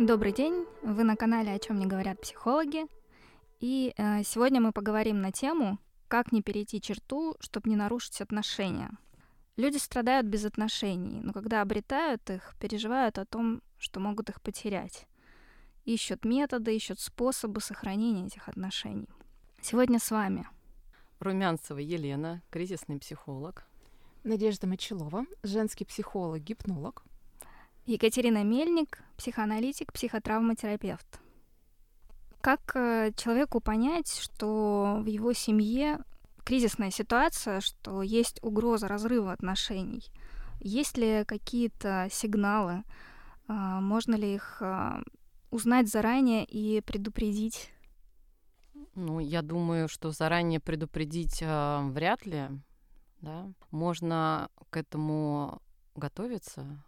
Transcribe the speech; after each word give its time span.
Добрый 0.00 0.32
день, 0.32 0.64
вы 0.82 1.04
на 1.04 1.14
канале 1.14 1.52
«О 1.52 1.58
чем 1.58 1.78
не 1.78 1.84
говорят 1.84 2.22
психологи». 2.22 2.86
И 3.58 3.92
э, 3.98 4.22
сегодня 4.24 4.58
мы 4.58 4.72
поговорим 4.72 5.20
на 5.20 5.30
тему, 5.30 5.78
как 6.08 6.32
не 6.32 6.40
перейти 6.40 6.80
черту, 6.80 7.36
чтобы 7.38 7.68
не 7.68 7.76
нарушить 7.76 8.22
отношения. 8.22 8.92
Люди 9.58 9.76
страдают 9.76 10.26
без 10.26 10.46
отношений, 10.46 11.20
но 11.20 11.34
когда 11.34 11.60
обретают 11.60 12.30
их, 12.30 12.54
переживают 12.58 13.18
о 13.18 13.26
том, 13.26 13.60
что 13.76 14.00
могут 14.00 14.30
их 14.30 14.40
потерять. 14.40 15.06
Ищут 15.84 16.24
методы, 16.24 16.74
ищут 16.74 16.98
способы 16.98 17.60
сохранения 17.60 18.26
этих 18.26 18.48
отношений. 18.48 19.10
Сегодня 19.60 19.98
с 19.98 20.10
вами 20.10 20.48
Румянцева 21.18 21.76
Елена, 21.76 22.40
кризисный 22.48 22.98
психолог. 22.98 23.66
Надежда 24.24 24.66
Мочелова, 24.66 25.26
женский 25.42 25.84
психолог, 25.84 26.40
гипнолог. 26.40 27.04
Екатерина 27.86 28.44
Мельник, 28.44 29.02
психоаналитик, 29.16 29.92
психотравматерапевт. 29.92 31.20
Как 32.40 32.74
э, 32.74 33.12
человеку 33.16 33.60
понять, 33.60 34.18
что 34.20 35.00
в 35.02 35.06
его 35.06 35.32
семье 35.32 35.98
кризисная 36.44 36.90
ситуация, 36.90 37.60
что 37.60 38.02
есть 38.02 38.42
угроза 38.42 38.88
разрыва 38.88 39.32
отношений? 39.32 40.04
Есть 40.60 40.96
ли 40.96 41.24
какие-то 41.26 42.08
сигналы? 42.10 42.84
А, 43.46 43.80
можно 43.80 44.14
ли 44.14 44.34
их 44.34 44.58
а, 44.60 45.02
узнать 45.50 45.88
заранее 45.88 46.44
и 46.44 46.80
предупредить? 46.80 47.70
Ну, 48.94 49.20
я 49.20 49.42
думаю, 49.42 49.88
что 49.88 50.10
заранее 50.10 50.60
предупредить 50.60 51.42
э, 51.42 51.80
вряд 51.90 52.26
ли. 52.26 52.48
Да? 53.20 53.52
Можно 53.70 54.48
к 54.70 54.76
этому 54.76 55.60
готовиться, 55.94 56.82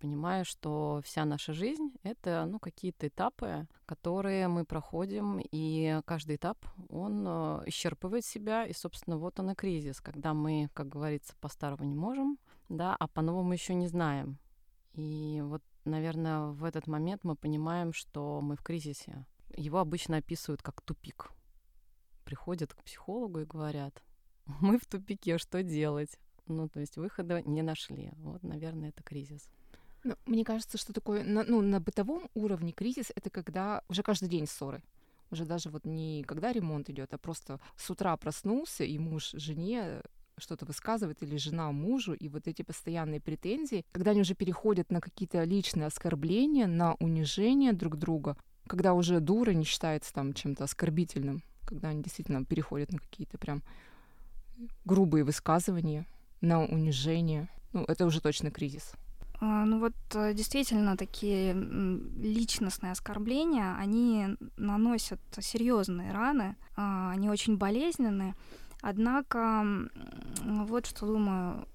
понимая, 0.00 0.44
что 0.44 1.00
вся 1.04 1.24
наша 1.24 1.52
жизнь— 1.52 1.92
это 2.02 2.46
ну, 2.46 2.58
какие-то 2.58 3.08
этапы, 3.08 3.66
которые 3.86 4.48
мы 4.48 4.64
проходим, 4.64 5.40
и 5.40 6.00
каждый 6.04 6.36
этап, 6.36 6.58
он 6.88 7.24
э, 7.26 7.62
исчерпывает 7.66 8.24
себя, 8.24 8.66
и, 8.66 8.72
собственно, 8.72 9.18
вот 9.18 9.40
он 9.40 9.50
и 9.50 9.54
кризис, 9.54 10.00
когда 10.00 10.34
мы, 10.34 10.68
как 10.72 10.88
говорится, 10.88 11.34
по-старому 11.40 11.84
не 11.84 11.94
можем, 11.94 12.38
да, 12.68 12.96
а 12.98 13.08
по-новому 13.08 13.52
еще 13.52 13.74
не 13.74 13.86
знаем. 13.86 14.38
И 14.92 15.42
вот, 15.44 15.62
наверное, 15.84 16.46
в 16.52 16.64
этот 16.64 16.86
момент 16.86 17.24
мы 17.24 17.36
понимаем, 17.36 17.92
что 17.92 18.40
мы 18.40 18.56
в 18.56 18.62
кризисе. 18.62 19.26
Его 19.56 19.78
обычно 19.78 20.18
описывают 20.18 20.62
как 20.62 20.80
тупик. 20.80 21.30
Приходят 22.24 22.72
к 22.72 22.82
психологу 22.82 23.40
и 23.40 23.44
говорят, 23.44 24.02
мы 24.60 24.78
в 24.78 24.86
тупике, 24.86 25.38
что 25.38 25.62
делать? 25.62 26.18
Ну, 26.46 26.68
то 26.68 26.80
есть 26.80 26.96
выхода 26.96 27.42
не 27.42 27.62
нашли. 27.62 28.12
Вот, 28.16 28.42
наверное, 28.42 28.90
это 28.90 29.02
кризис. 29.02 29.48
Ну, 30.04 30.16
мне 30.26 30.44
кажется, 30.44 30.76
что 30.76 30.92
такое 30.92 31.24
на, 31.24 31.44
ну, 31.44 31.62
на 31.62 31.80
бытовом 31.80 32.28
уровне 32.34 32.72
кризис 32.72 33.10
это 33.14 33.30
когда 33.30 33.82
уже 33.88 34.02
каждый 34.02 34.28
день 34.28 34.46
ссоры. 34.46 34.82
Уже 35.30 35.46
даже 35.46 35.70
вот 35.70 35.86
не 35.86 36.22
когда 36.24 36.52
ремонт 36.52 36.90
идет, 36.90 37.14
а 37.14 37.18
просто 37.18 37.58
с 37.76 37.90
утра 37.90 38.16
проснулся, 38.16 38.84
и 38.84 38.98
муж 38.98 39.30
жене 39.32 40.02
что-то 40.36 40.66
высказывает, 40.66 41.22
или 41.22 41.36
жена 41.36 41.72
мужу, 41.72 42.12
и 42.12 42.28
вот 42.28 42.46
эти 42.46 42.62
постоянные 42.62 43.20
претензии, 43.20 43.84
когда 43.92 44.10
они 44.10 44.20
уже 44.20 44.34
переходят 44.34 44.90
на 44.90 45.00
какие-то 45.00 45.42
личные 45.44 45.86
оскорбления, 45.86 46.66
на 46.66 46.94
унижение 46.94 47.72
друг 47.72 47.96
друга, 47.96 48.36
когда 48.66 48.94
уже 48.94 49.20
дура 49.20 49.52
не 49.52 49.64
считается 49.64 50.12
там 50.12 50.34
чем-то 50.34 50.64
оскорбительным, 50.64 51.42
когда 51.64 51.88
они 51.88 52.02
действительно 52.02 52.44
переходят 52.44 52.92
на 52.92 52.98
какие-то 52.98 53.38
прям 53.38 53.62
грубые 54.84 55.24
высказывания, 55.24 56.06
на 56.40 56.62
унижение, 56.62 57.48
ну, 57.72 57.84
это 57.84 58.04
уже 58.04 58.20
точно 58.20 58.50
кризис. 58.50 58.92
А, 59.40 59.64
ну 59.64 59.80
вот 59.80 59.94
э, 60.14 60.32
действительно 60.34 60.96
такие 60.96 61.52
личностные 61.52 62.92
оскорбления, 62.92 63.76
они 63.76 64.36
наносят 64.56 65.20
серьезные 65.40 66.12
раны, 66.12 66.56
а, 66.76 67.10
они 67.10 67.28
очень 67.28 67.56
болезненные. 67.56 68.34
Однако, 68.80 69.64
вот 70.44 70.86
что 70.86 71.06
думаю, 71.06 71.66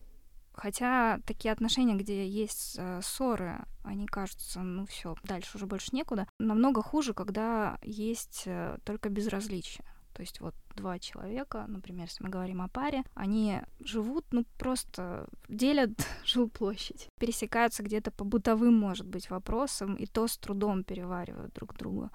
хотя 0.53 1.19
такие 1.25 1.51
отношения, 1.51 1.95
где 1.95 2.27
есть 2.27 2.75
э, 2.77 3.01
ссоры, 3.01 3.65
они 3.83 4.05
кажутся, 4.05 4.59
ну 4.61 4.85
все, 4.85 5.15
дальше 5.23 5.57
уже 5.57 5.65
больше 5.65 5.89
некуда, 5.93 6.27
намного 6.37 6.81
хуже, 6.83 7.13
когда 7.13 7.79
есть 7.81 8.43
э, 8.45 8.77
только 8.83 9.09
безразличие. 9.09 9.85
То 10.13 10.21
есть 10.21 10.41
вот 10.41 10.55
два 10.75 10.99
человека, 10.99 11.65
например, 11.67 12.07
если 12.07 12.23
мы 12.23 12.29
говорим 12.29 12.61
о 12.61 12.67
паре, 12.67 13.03
они 13.13 13.61
живут, 13.79 14.25
ну, 14.31 14.45
просто 14.57 15.27
делят 15.47 15.91
жилплощадь, 16.25 17.09
пересекаются 17.19 17.83
где-то 17.83 18.11
по 18.11 18.23
бытовым, 18.23 18.77
может 18.77 19.07
быть, 19.07 19.29
вопросам, 19.29 19.95
и 19.95 20.05
то 20.05 20.27
с 20.27 20.37
трудом 20.37 20.83
переваривают 20.83 21.53
друг 21.53 21.75
друга. 21.77 22.09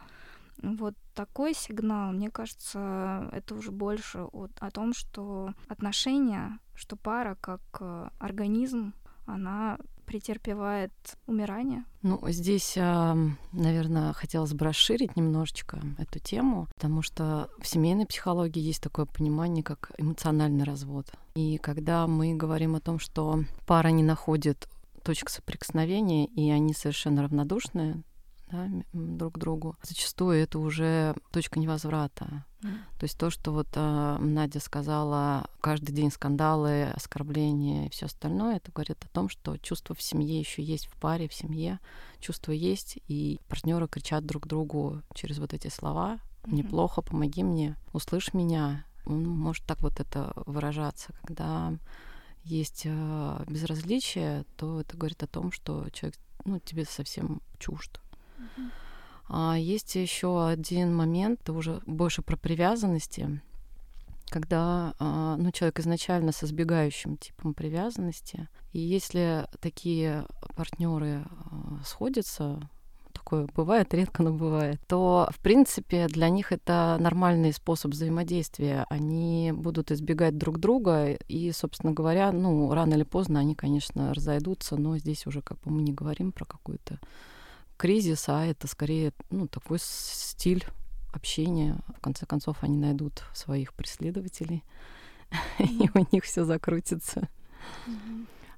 Вот 0.62 0.94
такой 1.14 1.52
сигнал, 1.52 2.12
мне 2.12 2.30
кажется, 2.30 3.28
это 3.32 3.54
уже 3.54 3.72
больше 3.72 4.20
о, 4.20 4.48
о 4.60 4.70
том, 4.70 4.94
что 4.94 5.52
отношения, 5.68 6.58
что 6.74 6.96
пара 6.96 7.36
как 7.40 7.60
э, 7.80 8.08
организм, 8.18 8.94
она 9.26 9.78
претерпевает 10.04 10.92
умирание? 11.26 11.84
Ну, 12.02 12.20
здесь, 12.28 12.76
наверное, 12.76 14.12
хотелось 14.12 14.52
бы 14.52 14.64
расширить 14.66 15.16
немножечко 15.16 15.80
эту 15.98 16.18
тему, 16.18 16.68
потому 16.74 17.02
что 17.02 17.48
в 17.58 17.66
семейной 17.66 18.06
психологии 18.06 18.60
есть 18.60 18.82
такое 18.82 19.06
понимание, 19.06 19.64
как 19.64 19.90
эмоциональный 19.98 20.64
развод. 20.64 21.10
И 21.34 21.58
когда 21.58 22.06
мы 22.06 22.34
говорим 22.34 22.76
о 22.76 22.80
том, 22.80 22.98
что 22.98 23.44
пара 23.66 23.88
не 23.88 24.02
находит 24.02 24.68
точек 25.02 25.30
соприкосновения, 25.30 26.26
и 26.26 26.50
они 26.50 26.72
совершенно 26.72 27.22
равнодушны 27.22 28.02
да, 28.54 28.70
друг 28.92 29.34
к 29.34 29.38
другу. 29.38 29.76
Зачастую 29.82 30.38
это 30.38 30.58
уже 30.58 31.14
точка 31.32 31.58
невозврата. 31.58 32.44
То 32.98 33.04
есть 33.04 33.18
то, 33.18 33.28
что 33.28 33.52
вот 33.52 33.68
э, 33.74 34.16
Надя 34.20 34.58
сказала, 34.58 35.50
каждый 35.60 35.92
день 35.92 36.10
скандалы, 36.10 36.84
оскорбления 36.84 37.86
и 37.86 37.90
все 37.90 38.06
остальное, 38.06 38.56
это 38.56 38.72
говорит 38.72 39.04
о 39.04 39.08
том, 39.08 39.28
что 39.28 39.58
чувство 39.58 39.94
в 39.94 40.00
семье 40.00 40.38
еще 40.38 40.62
есть 40.62 40.86
в 40.86 40.98
паре, 40.98 41.28
в 41.28 41.34
семье, 41.34 41.78
чувство 42.20 42.52
есть, 42.52 42.98
и 43.06 43.38
партнеры 43.48 43.86
кричат 43.86 44.24
друг 44.24 44.46
другу 44.46 45.02
через 45.14 45.38
вот 45.38 45.52
эти 45.52 45.68
слова: 45.68 46.20
неплохо, 46.46 47.02
помоги 47.02 47.42
мне, 47.42 47.76
услышь 47.92 48.32
меня. 48.32 48.86
Он 49.04 49.28
может 49.28 49.66
так 49.66 49.82
вот 49.82 50.00
это 50.00 50.32
выражаться, 50.46 51.12
когда 51.22 51.74
есть 52.44 52.82
э, 52.86 53.44
безразличие, 53.46 54.46
то 54.56 54.80
это 54.80 54.96
говорит 54.96 55.22
о 55.22 55.26
том, 55.26 55.52
что 55.52 55.86
человек 55.90 56.18
ну, 56.44 56.58
тебе 56.58 56.84
совсем 56.84 57.40
чужд. 57.58 58.00
А 59.28 59.56
есть 59.58 59.94
еще 59.94 60.46
один 60.46 60.94
момент, 60.94 61.40
это 61.42 61.52
уже 61.52 61.80
больше 61.86 62.22
про 62.22 62.36
привязанности, 62.36 63.40
когда 64.28 64.94
а, 64.98 65.36
ну, 65.36 65.50
человек 65.50 65.80
изначально 65.80 66.32
со 66.32 66.46
сбегающим 66.46 67.16
типом 67.16 67.54
привязанности, 67.54 68.48
и 68.72 68.80
если 68.80 69.46
такие 69.60 70.26
партнеры 70.56 71.24
а, 71.24 71.82
сходятся, 71.84 72.68
такое 73.14 73.46
бывает, 73.54 73.94
редко, 73.94 74.22
но 74.22 74.32
бывает, 74.32 74.80
то, 74.86 75.28
в 75.32 75.38
принципе, 75.38 76.06
для 76.08 76.28
них 76.28 76.52
это 76.52 76.98
нормальный 77.00 77.52
способ 77.52 77.92
взаимодействия. 77.92 78.84
Они 78.90 79.52
будут 79.54 79.90
избегать 79.90 80.36
друг 80.36 80.58
друга, 80.58 81.12
и, 81.12 81.50
собственно 81.52 81.92
говоря, 81.92 82.32
ну, 82.32 82.72
рано 82.74 82.94
или 82.94 83.04
поздно 83.04 83.40
они, 83.40 83.54
конечно, 83.54 84.12
разойдутся, 84.12 84.76
но 84.76 84.98
здесь 84.98 85.26
уже 85.26 85.40
как 85.40 85.58
бы 85.60 85.70
мы 85.70 85.82
не 85.82 85.92
говорим 85.92 86.32
про 86.32 86.44
какую-то 86.44 86.98
кризис, 87.84 88.30
а 88.30 88.46
это 88.46 88.66
скорее 88.66 89.12
ну, 89.28 89.46
такой 89.46 89.76
стиль 89.78 90.64
общения. 91.12 91.76
В 91.98 92.00
конце 92.00 92.24
концов, 92.24 92.56
они 92.62 92.78
найдут 92.78 93.24
своих 93.34 93.74
преследователей, 93.74 94.64
и 95.58 95.90
у 95.92 96.06
них 96.10 96.24
все 96.24 96.44
закрутится. 96.44 97.28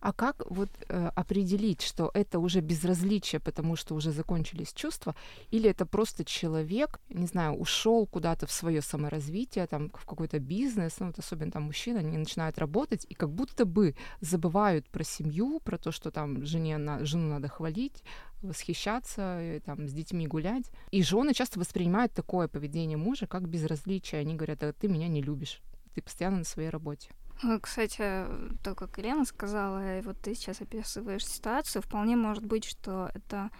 А 0.00 0.12
как 0.12 0.42
вот 0.50 0.68
э, 0.88 1.10
определить, 1.14 1.82
что 1.82 2.10
это 2.14 2.38
уже 2.38 2.60
безразличие, 2.60 3.40
потому 3.40 3.76
что 3.76 3.94
уже 3.94 4.12
закончились 4.12 4.72
чувства, 4.72 5.14
или 5.50 5.70
это 5.70 5.86
просто 5.86 6.24
человек, 6.24 7.00
не 7.08 7.26
знаю, 7.26 7.54
ушел 7.54 8.06
куда-то 8.06 8.46
в 8.46 8.52
свое 8.52 8.82
саморазвитие, 8.82 9.66
там 9.66 9.90
в 9.90 10.06
какой-то 10.06 10.38
бизнес, 10.38 10.96
ну 11.00 11.06
вот 11.06 11.18
особенно 11.18 11.50
там 11.50 11.64
мужчины, 11.64 11.98
они 11.98 12.18
начинают 12.18 12.58
работать 12.58 13.06
и 13.08 13.14
как 13.14 13.30
будто 13.30 13.64
бы 13.64 13.94
забывают 14.20 14.88
про 14.88 15.04
семью, 15.04 15.60
про 15.60 15.78
то, 15.78 15.92
что 15.92 16.10
там 16.10 16.44
жене 16.44 16.78
на, 16.78 17.04
жену 17.04 17.28
надо 17.28 17.48
хвалить, 17.48 18.02
восхищаться, 18.42 19.40
и, 19.40 19.60
там 19.60 19.88
с 19.88 19.92
детьми 19.92 20.26
гулять. 20.26 20.70
И 20.90 21.02
жены 21.02 21.34
часто 21.34 21.58
воспринимают 21.58 22.12
такое 22.12 22.48
поведение 22.48 22.96
мужа 22.96 23.26
как 23.26 23.48
безразличие. 23.48 24.20
Они 24.20 24.34
говорят, 24.34 24.62
а 24.62 24.72
ты 24.72 24.88
меня 24.88 25.08
не 25.08 25.22
любишь, 25.22 25.60
ты 25.94 26.02
постоянно 26.02 26.38
на 26.38 26.44
своей 26.44 26.70
работе. 26.70 27.10
Ну, 27.42 27.60
кстати, 27.60 28.24
то, 28.64 28.74
как 28.74 28.96
Елена 28.96 29.24
сказала, 29.24 29.98
и 29.98 30.02
вот 30.02 30.18
ты 30.20 30.34
сейчас 30.34 30.62
описываешь 30.62 31.26
ситуацию, 31.26 31.82
вполне 31.82 32.16
может 32.16 32.44
быть, 32.44 32.64
что 32.64 33.10
это 33.12 33.50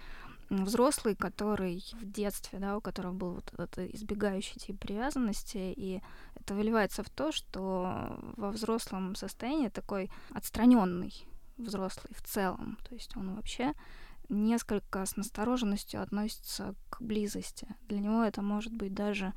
взрослый, 0.49 1.15
который 1.15 1.85
в 1.93 2.11
детстве, 2.11 2.59
да, 2.59 2.77
у 2.77 2.81
которого 2.81 3.13
был 3.13 3.33
вот 3.35 3.53
этот 3.53 3.95
избегающий 3.95 4.59
тип 4.59 4.79
привязанности, 4.79 5.75
и 5.77 6.01
это 6.37 6.55
выливается 6.55 7.03
в 7.03 7.11
то, 7.11 7.33
что 7.33 8.19
во 8.37 8.51
взрослом 8.51 9.15
состоянии 9.15 9.69
такой 9.69 10.11
отстраненный 10.31 11.27
взрослый 11.59 12.13
в 12.15 12.23
целом, 12.23 12.79
то 12.89 12.95
есть 12.95 13.17
он 13.17 13.35
вообще 13.35 13.75
несколько 14.29 15.05
с 15.05 15.17
настороженностью 15.17 16.03
относится 16.03 16.75
к 16.91 17.01
близости. 17.01 17.69
Для 17.89 18.01
него 18.01 18.23
это 18.23 18.43
может 18.43 18.73
быть 18.73 18.95
даже 18.95 19.33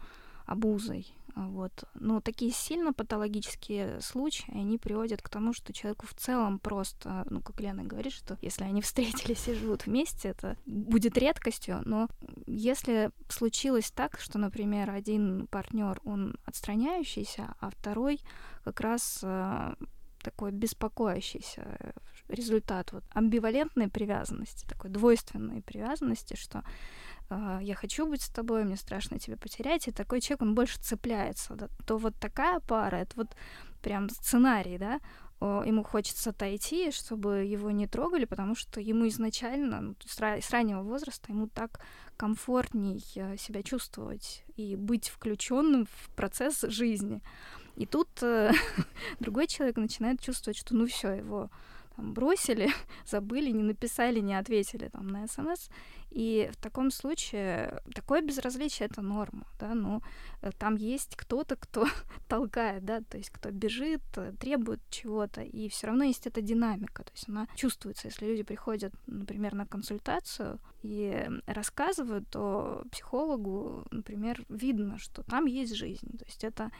обузой. 0.46 1.14
Вот. 1.36 1.84
Но 1.94 2.22
такие 2.22 2.52
сильно 2.52 2.94
патологические 2.94 4.02
случаи, 4.02 4.52
они 4.52 4.78
приводят 4.78 5.22
к 5.22 5.30
тому, 5.30 5.54
что 5.54 5.74
человеку 5.74 6.06
в 6.08 6.14
целом 6.14 6.60
просто, 6.60 7.26
ну, 7.30 7.42
как 7.42 7.60
Лена 7.60 7.84
говорит, 7.84 8.14
что 8.14 8.38
если 8.42 8.64
они 8.64 8.82
встретились 8.82 9.48
и 9.48 9.54
живут 9.54 9.86
вместе, 9.86 10.30
это 10.30 10.58
будет 10.66 11.18
редкостью, 11.18 11.82
но 11.86 12.08
если 12.46 13.12
случилось 13.30 13.92
так, 13.92 14.20
что, 14.20 14.38
например, 14.38 14.90
один 14.90 15.48
партнер, 15.48 16.00
он 16.04 16.38
отстраняющийся, 16.46 17.56
а 17.60 17.70
второй 17.70 18.22
как 18.64 18.82
раз 18.82 19.20
э, 19.24 19.76
такой 20.22 20.52
беспокоящийся 20.52 21.94
результат 22.28 22.92
вот 22.92 23.04
амбивалентной 23.14 23.90
привязанности, 23.90 24.68
такой 24.68 24.90
двойственной 24.90 25.62
привязанности, 25.62 26.36
что 26.36 26.60
э, 26.60 26.64
я 27.30 27.76
хочу 27.76 28.08
быть 28.08 28.22
с 28.22 28.30
тобой, 28.30 28.64
мне 28.64 28.76
страшно 28.76 29.20
тебя 29.20 29.38
потерять, 29.38 29.88
и 29.88 29.92
такой 29.92 30.22
человек, 30.22 30.42
он 30.42 30.56
больше 30.56 30.80
цепляется, 30.80 31.56
да, 31.56 31.68
то 31.86 31.98
вот 31.98 32.16
такая 32.20 32.60
пара, 32.60 32.98
это 32.98 33.16
вот 33.16 33.36
прям 33.82 34.10
сценарий, 34.10 34.78
да, 34.78 35.00
ему 35.42 35.84
хочется 35.84 36.32
отойти, 36.32 36.92
чтобы 36.92 37.46
его 37.46 37.72
не 37.72 37.88
трогали, 37.88 38.26
потому 38.26 38.56
что 38.56 38.82
ему 38.82 39.08
изначально, 39.08 39.82
ну, 39.82 39.96
с, 40.06 40.20
с 40.20 40.50
раннего 40.52 40.82
возраста, 40.82 41.32
ему 41.32 41.48
так 41.48 41.80
комфортней 42.18 43.02
э, 43.16 43.38
себя 43.38 43.64
чувствовать 43.64 44.44
и 44.58 44.76
быть 44.76 45.08
включенным 45.08 45.86
в 45.86 46.10
процесс 46.16 46.62
жизни. 46.64 47.22
И 47.78 47.86
тут 47.86 48.10
э, 48.22 48.52
другой 49.22 49.48
человек 49.48 49.78
начинает 49.78 50.20
чувствовать, 50.20 50.58
что 50.58 50.76
ну 50.76 50.86
все, 50.86 51.14
его 51.14 51.50
бросили, 52.02 52.70
забыли, 53.06 53.52
не 53.52 53.64
написали, 53.64 54.20
не 54.20 54.36
ответили 54.36 54.90
там 54.90 55.08
на 55.08 55.28
смс. 55.28 55.70
И 56.12 56.50
в 56.52 56.58
таком 56.58 56.90
случае 56.90 57.82
такое 57.94 58.22
безразличие 58.22 58.88
это 58.88 59.02
норма, 59.02 59.46
да, 59.60 59.76
но 59.76 60.02
э, 60.42 60.50
там 60.58 60.76
есть 60.76 61.16
кто-то, 61.16 61.56
кто 61.56 61.86
толкает, 62.28 62.84
да, 62.84 63.02
то 63.02 63.18
есть 63.18 63.30
кто 63.30 63.52
бежит, 63.52 64.02
э, 64.16 64.34
требует 64.40 64.80
чего-то, 64.90 65.42
и 65.42 65.70
все 65.70 65.88
равно 65.88 66.06
есть 66.06 66.26
эта 66.26 66.42
динамика, 66.42 67.04
то 67.04 67.12
есть 67.14 67.30
она 67.30 67.48
чувствуется, 67.56 68.08
если 68.08 68.26
люди 68.26 68.42
приходят, 68.42 68.92
например, 69.06 69.54
на 69.54 69.68
консультацию 69.68 70.60
и 70.82 71.30
рассказывают, 71.46 72.28
то 72.30 72.84
психологу, 72.92 73.86
например, 73.92 74.44
видно, 74.50 74.98
что 74.98 75.22
там 75.22 75.46
есть 75.46 75.76
жизнь, 75.76 76.18
то 76.18 76.26
есть 76.26 76.44
это 76.44 76.72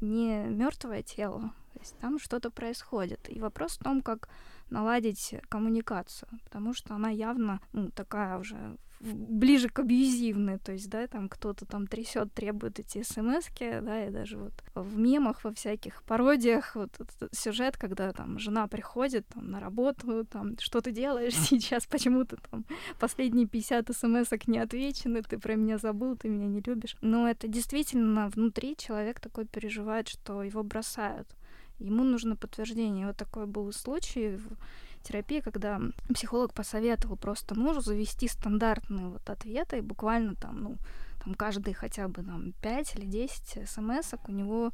не 0.00 0.44
мертвое 0.48 1.02
тело, 1.02 1.52
то 1.74 1.80
есть 1.80 1.98
там 1.98 2.18
что-то 2.18 2.50
происходит. 2.50 3.28
И 3.28 3.40
вопрос 3.40 3.72
в 3.72 3.84
том, 3.84 4.00
как 4.00 4.28
наладить 4.70 5.34
коммуникацию, 5.48 6.28
потому 6.44 6.74
что 6.74 6.94
она 6.94 7.10
явно 7.10 7.60
ну, 7.72 7.90
такая 7.90 8.38
уже 8.38 8.76
ближе 9.00 9.68
к 9.68 9.78
абьюзивной, 9.78 10.58
то 10.58 10.72
есть, 10.72 10.88
да, 10.90 11.06
там 11.06 11.28
кто-то 11.28 11.66
там 11.66 11.86
трясет, 11.86 12.32
требует 12.32 12.80
эти 12.80 13.02
смс 13.02 13.46
да, 13.58 14.06
и 14.06 14.10
даже 14.10 14.38
вот 14.38 14.52
в 14.74 14.98
мемах, 14.98 15.44
во 15.44 15.52
всяких 15.52 16.02
пародиях, 16.02 16.74
вот 16.74 16.90
этот 16.98 17.34
сюжет, 17.34 17.76
когда 17.76 18.12
там 18.12 18.38
жена 18.38 18.66
приходит 18.66 19.26
там 19.28 19.50
на 19.50 19.60
работу, 19.60 20.24
там, 20.24 20.58
что 20.58 20.80
ты 20.80 20.90
делаешь 20.90 21.34
сейчас, 21.34 21.86
почему 21.86 22.24
ты 22.24 22.36
там 22.50 22.64
последние 22.98 23.46
50 23.46 23.94
смс 23.94 24.28
не 24.46 24.58
отвечены, 24.58 25.22
ты 25.22 25.38
про 25.38 25.54
меня 25.54 25.78
забыл, 25.78 26.16
ты 26.16 26.28
меня 26.28 26.46
не 26.46 26.60
любишь. 26.60 26.96
Но 27.00 27.28
это 27.28 27.48
действительно 27.48 28.28
внутри 28.28 28.76
человек 28.76 29.20
такой 29.20 29.46
переживает, 29.46 30.08
что 30.08 30.42
его 30.42 30.62
бросают. 30.62 31.28
Ему 31.78 32.04
нужно 32.04 32.36
подтверждение. 32.36 33.06
Вот 33.06 33.16
такой 33.16 33.46
был 33.46 33.72
случай 33.72 34.36
в 34.36 34.56
терапии, 35.02 35.40
когда 35.40 35.80
психолог 36.12 36.52
посоветовал 36.52 37.16
просто 37.16 37.54
мужу 37.54 37.80
завести 37.80 38.28
стандартные 38.28 39.08
вот 39.08 39.28
ответы, 39.30 39.78
и 39.78 39.82
буквально 39.82 40.34
там, 40.34 40.62
ну, 40.62 40.76
там 41.24 41.34
каждый 41.34 41.74
хотя 41.74 42.08
бы 42.08 42.22
там 42.22 42.52
5 42.62 42.96
или 42.96 43.06
10 43.06 43.68
смс 43.68 44.14
у 44.26 44.32
него 44.32 44.72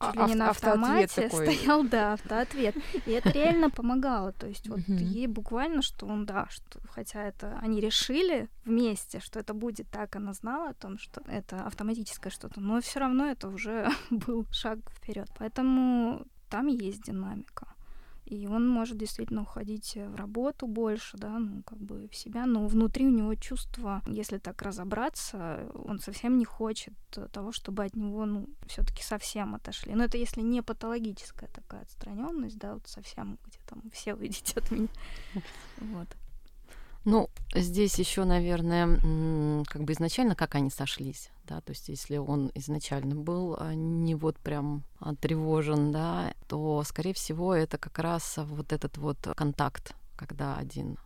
чуть 0.00 0.16
ли 0.16 0.24
не 0.26 0.34
на 0.34 0.50
автомате 0.50 1.28
стоял, 1.28 1.84
да, 1.84 2.14
автоответ. 2.14 2.76
И 3.06 3.10
это 3.10 3.30
реально 3.30 3.70
помогало. 3.70 4.32
То 4.32 4.46
есть 4.46 4.68
вот 4.68 4.80
ей 4.88 5.26
буквально, 5.26 5.82
что 5.82 6.06
он, 6.06 6.26
да, 6.26 6.46
что 6.50 6.80
хотя 6.90 7.22
это 7.22 7.58
они 7.62 7.80
решили 7.80 8.48
вместе, 8.64 9.20
что 9.20 9.40
это 9.40 9.54
будет 9.54 9.88
так, 9.90 10.16
она 10.16 10.32
знала 10.32 10.70
о 10.70 10.74
том, 10.74 10.98
что 10.98 11.22
это 11.26 11.64
автоматическое 11.64 12.30
что-то, 12.30 12.60
но 12.60 12.80
все 12.80 13.00
равно 13.00 13.26
это 13.26 13.48
уже 13.48 13.88
был 14.10 14.46
шаг 14.52 14.78
вперед. 14.90 15.28
Поэтому 15.38 16.26
там 16.48 16.66
есть 16.66 17.02
динамика. 17.02 17.68
И 18.24 18.48
он 18.48 18.68
может 18.68 18.98
действительно 18.98 19.42
уходить 19.42 19.94
в 19.94 20.16
работу 20.16 20.66
больше, 20.66 21.16
да, 21.16 21.38
ну, 21.38 21.62
как 21.62 21.78
бы 21.78 22.08
в 22.08 22.16
себя, 22.16 22.44
но 22.44 22.66
внутри 22.66 23.06
у 23.06 23.10
него 23.10 23.36
чувство, 23.36 24.02
если 24.08 24.38
так 24.38 24.60
разобраться, 24.62 25.70
он 25.74 26.00
совсем 26.00 26.36
не 26.36 26.44
хочет 26.44 26.92
того, 27.30 27.52
чтобы 27.52 27.84
от 27.84 27.94
него, 27.94 28.26
ну, 28.26 28.48
все-таки 28.66 29.04
совсем 29.04 29.54
отошли. 29.54 29.94
Но 29.94 30.02
это 30.02 30.18
если 30.18 30.40
не 30.40 30.60
патологическая 30.60 31.48
такая 31.50 31.82
отстраненность, 31.82 32.58
да, 32.58 32.74
вот 32.74 32.88
совсем 32.88 33.38
где 33.46 33.60
там 33.64 33.82
все 33.92 34.14
уйдете 34.14 34.58
от 34.58 34.72
меня. 34.72 34.88
Вот. 35.78 36.08
Ну, 37.04 37.30
здесь 37.54 37.96
еще, 38.00 38.24
наверное, 38.24 39.64
как 39.66 39.84
бы 39.84 39.92
изначально, 39.92 40.34
как 40.34 40.56
они 40.56 40.70
сошлись, 40.70 41.30
да, 41.46 41.60
то 41.60 41.72
есть 41.72 41.88
если 41.88 42.16
он 42.16 42.50
изначально 42.54 43.14
был 43.14 43.56
а, 43.58 43.74
не 43.74 44.14
вот 44.14 44.38
прям 44.38 44.84
тревожен, 45.20 45.92
да, 45.92 46.34
то, 46.48 46.82
скорее 46.84 47.14
всего, 47.14 47.54
это 47.54 47.78
как 47.78 47.98
раз 47.98 48.38
вот 48.38 48.72
этот 48.72 48.98
вот 48.98 49.18
контакт, 49.36 49.94
когда 50.16 50.56
один 50.56 50.98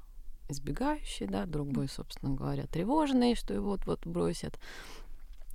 избегающий, 0.49 1.27
да, 1.27 1.47
другой, 1.47 1.89
собственно 1.89 2.35
говоря, 2.35 2.67
тревожный, 2.67 3.35
что 3.35 3.55
его 3.55 3.71
вот-вот 3.71 4.07
бросят. 4.07 4.59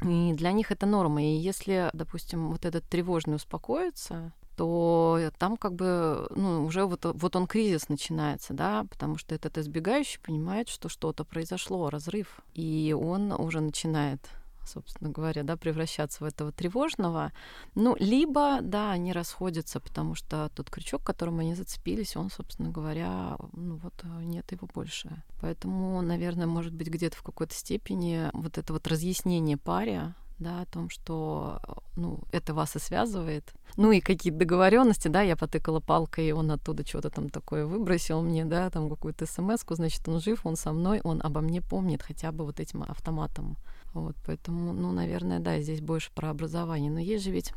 И 0.04 0.34
для 0.34 0.52
них 0.52 0.72
это 0.72 0.86
норма. 0.86 1.24
И 1.24 1.38
если, 1.38 1.90
допустим, 1.94 2.52
вот 2.52 2.66
этот 2.66 2.84
тревожный 2.86 3.36
успокоится, 3.36 4.34
то 4.56 5.20
там 5.38 5.58
как 5.58 5.74
бы, 5.74 6.28
ну, 6.36 6.66
уже 6.66 6.86
вот, 6.86 7.06
вот 7.06 7.36
он 7.36 7.48
кризис 7.48 7.90
начинается, 7.90 8.54
да, 8.54 8.86
потому 8.90 9.18
что 9.18 9.36
этот 9.36 9.58
избегающий 9.58 10.20
понимает, 10.22 10.70
что 10.70 10.90
что-то 10.90 11.26
произошло, 11.26 11.90
разрыв, 11.90 12.42
и 12.54 12.96
он 12.98 13.32
уже 13.34 13.60
начинает 13.60 14.22
собственно 14.68 15.10
говоря, 15.10 15.44
да, 15.44 15.58
превращаться 15.58 16.24
в 16.24 16.28
этого 16.28 16.52
тревожного. 16.52 17.32
Ну, 17.76 17.96
либо, 18.00 18.60
да, 18.62 18.92
они 18.92 19.14
расходятся, 19.14 19.80
потому 19.80 20.16
что 20.16 20.50
тот 20.56 20.70
крючок, 20.70 21.04
которым 21.04 21.40
они 21.40 21.56
зацепились, 21.56 22.16
он, 22.16 22.30
собственно 22.30 22.70
говоря, 22.70 23.38
ну 23.54 23.78
вот 23.78 23.94
нет 24.22 24.52
его 24.52 24.68
больше. 24.74 25.24
Поэтому, 25.42 26.02
наверное, 26.02 26.48
может 26.48 26.74
быть, 26.74 26.88
где-то 26.88 27.18
в 27.18 27.24
какой-то 27.24 27.54
степени 27.54 28.30
вот 28.34 28.58
это 28.58 28.74
вот 28.74 28.88
разъяснение 28.88 29.58
паре, 29.58 30.14
да, 30.38 30.62
о 30.62 30.66
том, 30.66 30.90
что 30.90 31.62
ну, 31.96 32.20
это 32.32 32.54
вас 32.54 32.76
и 32.76 32.80
связывает. 32.80 33.54
Ну 33.78 33.92
и 33.92 34.02
какие-то 34.02 34.40
договоренности, 34.40 35.08
да, 35.08 35.22
я 35.22 35.36
потыкала 35.36 35.80
палкой, 35.80 36.28
и 36.28 36.32
он 36.32 36.52
оттуда 36.52 36.86
что-то 36.86 37.10
там 37.10 37.30
такое 37.30 37.66
выбросил 37.66 38.22
мне, 38.22 38.46
да, 38.46 38.70
там 38.70 38.90
какую-то 38.90 39.26
смс 39.26 39.64
значит, 39.70 40.08
он 40.08 40.20
жив, 40.20 40.46
он 40.46 40.56
со 40.56 40.72
мной, 40.74 41.02
он 41.04 41.22
обо 41.24 41.42
мне 41.42 41.62
помнит 41.62 42.02
хотя 42.02 42.32
бы 42.32 42.46
вот 42.46 42.60
этим 42.60 42.84
автоматом. 42.84 43.58
Вот, 43.96 44.16
поэтому, 44.26 44.74
ну, 44.74 44.92
наверное, 44.92 45.40
да, 45.40 45.60
здесь 45.62 45.80
больше 45.80 46.12
про 46.14 46.30
образование. 46.30 46.92
Но 46.92 47.00
есть 47.00 47.24
же 47.24 47.32
ведь 47.32 47.54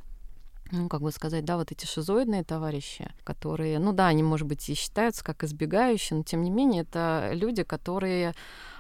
ну, 0.71 0.89
как 0.89 1.01
бы 1.01 1.11
сказать, 1.11 1.45
да, 1.45 1.57
вот 1.57 1.73
эти 1.73 1.85
шизоидные 1.85 2.45
товарищи, 2.45 3.11
которые, 3.25 3.79
ну 3.79 3.93
да, 3.93 4.07
они, 4.07 4.23
может 4.23 4.47
быть, 4.47 4.69
и 4.69 4.75
считаются 4.75 5.25
как 5.25 5.43
избегающие, 5.43 6.17
но 6.17 6.23
тем 6.23 6.43
не 6.43 6.51
менее 6.51 6.83
это 6.83 7.31
люди, 7.33 7.63
которые, 7.65 8.35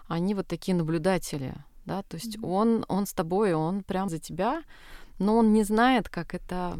они 0.06 0.34
вот 0.34 0.46
такие 0.46 0.76
наблюдатели, 0.76 1.54
да, 1.84 2.02
то 2.02 2.16
есть 2.16 2.36
mm-hmm. 2.36 2.46
он, 2.46 2.84
он 2.88 3.06
с 3.06 3.12
тобой, 3.12 3.54
он 3.54 3.82
прям 3.82 4.08
за 4.08 4.18
тебя, 4.18 4.62
но 5.18 5.36
он 5.38 5.52
не 5.52 5.64
знает, 5.64 6.08
как 6.08 6.34
это 6.34 6.78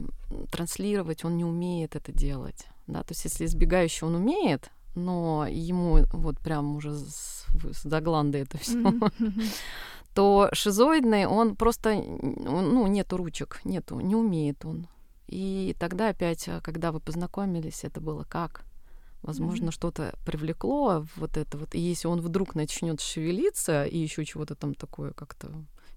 транслировать, 0.52 1.24
он 1.24 1.38
не 1.38 1.44
умеет 1.44 1.96
это 1.96 2.12
делать, 2.12 2.66
да, 2.86 3.02
то 3.02 3.12
есть 3.12 3.24
если 3.24 3.46
избегающий 3.46 4.06
он 4.06 4.14
умеет, 4.14 4.70
но 4.94 5.46
ему 5.48 6.00
вот 6.12 6.38
прям 6.38 6.76
уже 6.76 6.94
с, 6.94 7.46
с 7.72 8.00
гланды 8.00 8.38
это 8.38 8.58
все, 8.58 8.78
mm-hmm. 8.78 9.44
то 10.14 10.48
шизоидный, 10.52 11.26
он 11.26 11.56
просто, 11.56 11.94
ну, 11.94 12.86
нету 12.86 13.16
ручек, 13.16 13.60
нету, 13.64 14.00
не 14.00 14.16
умеет 14.16 14.64
он. 14.64 14.88
И 15.26 15.76
тогда 15.78 16.08
опять, 16.08 16.48
когда 16.62 16.90
вы 16.90 17.00
познакомились, 17.00 17.84
это 17.84 18.00
было 18.00 18.24
как? 18.24 18.64
Возможно, 19.22 19.66
mm-hmm. 19.66 19.72
что-то 19.72 20.14
привлекло 20.24 21.04
вот 21.16 21.36
это 21.36 21.58
вот. 21.58 21.74
И 21.74 21.80
если 21.80 22.08
он 22.08 22.20
вдруг 22.20 22.54
начнет 22.54 23.00
шевелиться 23.00 23.84
и 23.84 23.98
еще 23.98 24.24
чего-то 24.24 24.54
там 24.54 24.74
такое 24.74 25.12
как-то 25.12 25.48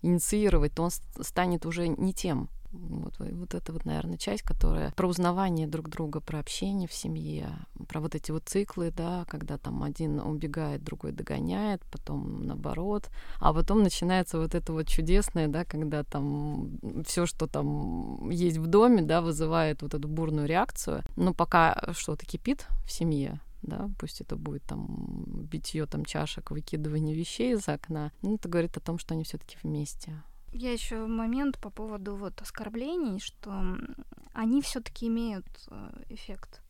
инициировать, 0.02 0.74
то 0.74 0.84
он 0.84 0.90
станет 1.24 1.66
уже 1.66 1.88
не 1.88 2.14
тем. 2.14 2.50
Вот, 2.72 3.16
вот 3.20 3.54
это 3.54 3.74
вот, 3.74 3.86
наверное, 3.86 4.18
часть, 4.18 4.44
которая 4.44 4.92
про 4.92 5.08
узнавание 5.08 5.68
друг 5.68 5.90
друга, 5.90 6.22
про 6.22 6.40
общение 6.40 6.88
в 6.88 6.94
семье, 6.94 7.50
про 7.88 8.00
вот 8.00 8.16
эти 8.16 8.32
вот 8.32 8.44
циклы, 8.46 8.92
да, 8.92 9.26
когда 9.30 9.58
там 9.58 9.84
один 9.84 10.20
убегает, 10.20 10.84
другой 10.84 11.12
догоняет, 11.12 11.82
потом 11.92 12.46
наоборот, 12.46 13.10
а 13.40 13.54
потом 13.54 13.84
начинается 13.84 14.38
вот 14.38 14.56
это 14.56 14.72
вот 14.72 14.88
чудесное, 14.88 15.48
да, 15.48 15.66
когда 15.66 16.04
там 16.04 16.80
все, 17.06 17.26
что 17.26 17.48
там 17.48 18.30
есть 18.30 18.58
в 18.58 18.68
доме, 18.68 19.02
да, 19.02 19.22
вызывает 19.22 19.82
вот 19.82 19.94
эту 19.94 20.08
бурную 20.08 20.48
реакцию, 20.48 21.04
но 21.18 21.34
пока 21.34 21.90
что-то 21.92 22.26
кипит 22.26 22.68
в 22.86 22.92
семье, 22.92 23.42
да, 23.62 23.90
пусть 24.00 24.22
это 24.22 24.36
будет 24.38 24.64
там 24.64 25.26
битье 25.44 25.86
там 25.86 26.06
чашек, 26.06 26.52
выкидывание 26.52 27.16
вещей 27.16 27.54
из 27.54 27.68
окна, 27.68 28.12
ну, 28.22 28.36
это 28.36 28.48
говорит 28.48 28.78
о 28.78 28.82
том, 28.82 28.98
что 28.98 29.14
они 29.14 29.24
все-таки 29.24 29.58
вместе. 29.62 30.22
Я 30.52 30.74
еще 30.74 31.06
момент 31.06 31.60
по 31.60 31.70
поводу 31.70 32.16
вот 32.16 32.42
оскорблений, 32.42 33.20
что 33.20 33.78
они 34.34 34.62
все-таки 34.62 35.08
имеют 35.08 35.46
э, 35.70 36.04
эффект. 36.10 36.62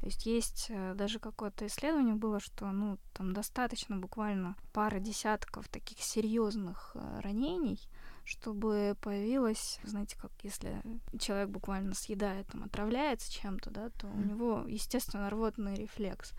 То 0.00 0.06
есть 0.06 0.24
есть 0.24 0.66
э, 0.70 0.94
даже 0.94 1.18
какое-то 1.18 1.66
исследование 1.66 2.14
было, 2.14 2.40
что 2.40 2.70
ну 2.70 2.98
там 3.12 3.32
достаточно 3.34 3.96
буквально 3.96 4.56
пары 4.72 4.98
десятков 4.98 5.68
таких 5.68 6.00
серьезных 6.00 6.92
э, 6.94 7.20
ранений, 7.20 7.78
чтобы 8.24 8.96
появилось, 9.02 9.78
знаете, 9.84 10.16
как 10.18 10.32
если 10.42 10.82
человек 11.18 11.50
буквально 11.50 11.94
съедает, 11.94 12.46
там, 12.46 12.64
отравляется 12.64 13.30
чем-то, 13.30 13.70
да, 13.70 13.90
то 13.90 14.06
у 14.06 14.20
него, 14.20 14.64
естественно, 14.66 15.28
рвотный 15.28 15.74
рефлекс. 15.74 16.32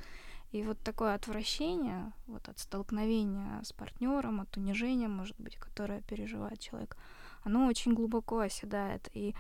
И 0.52 0.64
вот 0.64 0.78
такое 0.80 1.14
отвращение 1.14 2.12
вот 2.28 2.50
от 2.50 2.60
столкновения 2.60 3.62
с 3.64 3.72
партнером, 3.72 4.42
от 4.42 4.58
унижения, 4.58 5.08
может 5.08 5.40
быть, 5.40 5.56
которое 5.56 6.02
переживает 6.02 6.60
человек, 6.60 6.98
оно 7.44 7.68
очень 7.68 7.94
глубоко 7.94 8.40
оседает. 8.40 9.10
И 9.14 9.34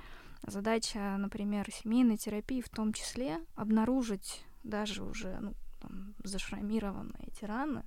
задача, 0.47 1.17
например, 1.17 1.69
семейной 1.71 2.17
терапии 2.17 2.61
в 2.61 2.69
том 2.69 2.93
числе 2.93 3.39
обнаружить 3.55 4.45
даже 4.63 5.03
уже 5.03 5.37
ну, 5.41 5.53
там, 5.81 6.15
зашрамированные 6.23 7.27
эти 7.27 7.43
раны, 7.43 7.83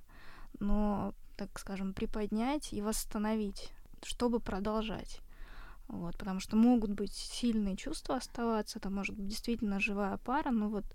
но, 0.59 1.13
так 1.35 1.57
скажем, 1.57 1.93
приподнять 1.93 2.73
и 2.73 2.81
восстановить, 2.81 3.71
чтобы 4.03 4.39
продолжать. 4.39 5.21
Вот, 5.87 6.17
потому 6.17 6.39
что 6.39 6.55
могут 6.55 6.91
быть 6.91 7.13
сильные 7.13 7.75
чувства 7.75 8.15
оставаться, 8.15 8.79
это 8.79 8.89
может 8.89 9.15
быть 9.15 9.27
действительно 9.27 9.79
живая 9.79 10.17
пара, 10.17 10.49
но 10.49 10.67
вот 10.69 10.85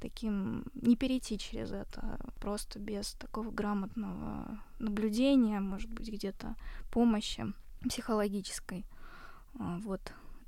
таким 0.00 0.64
не 0.74 0.96
перейти 0.96 1.38
через 1.38 1.72
это 1.72 2.18
просто 2.40 2.78
без 2.78 3.12
такого 3.14 3.50
грамотного 3.50 4.60
наблюдения, 4.78 5.60
может 5.60 5.90
быть, 5.90 6.08
где-то 6.08 6.54
помощи 6.90 7.52
психологической. 7.88 8.84
А, 9.58 9.78
вот 9.78 10.00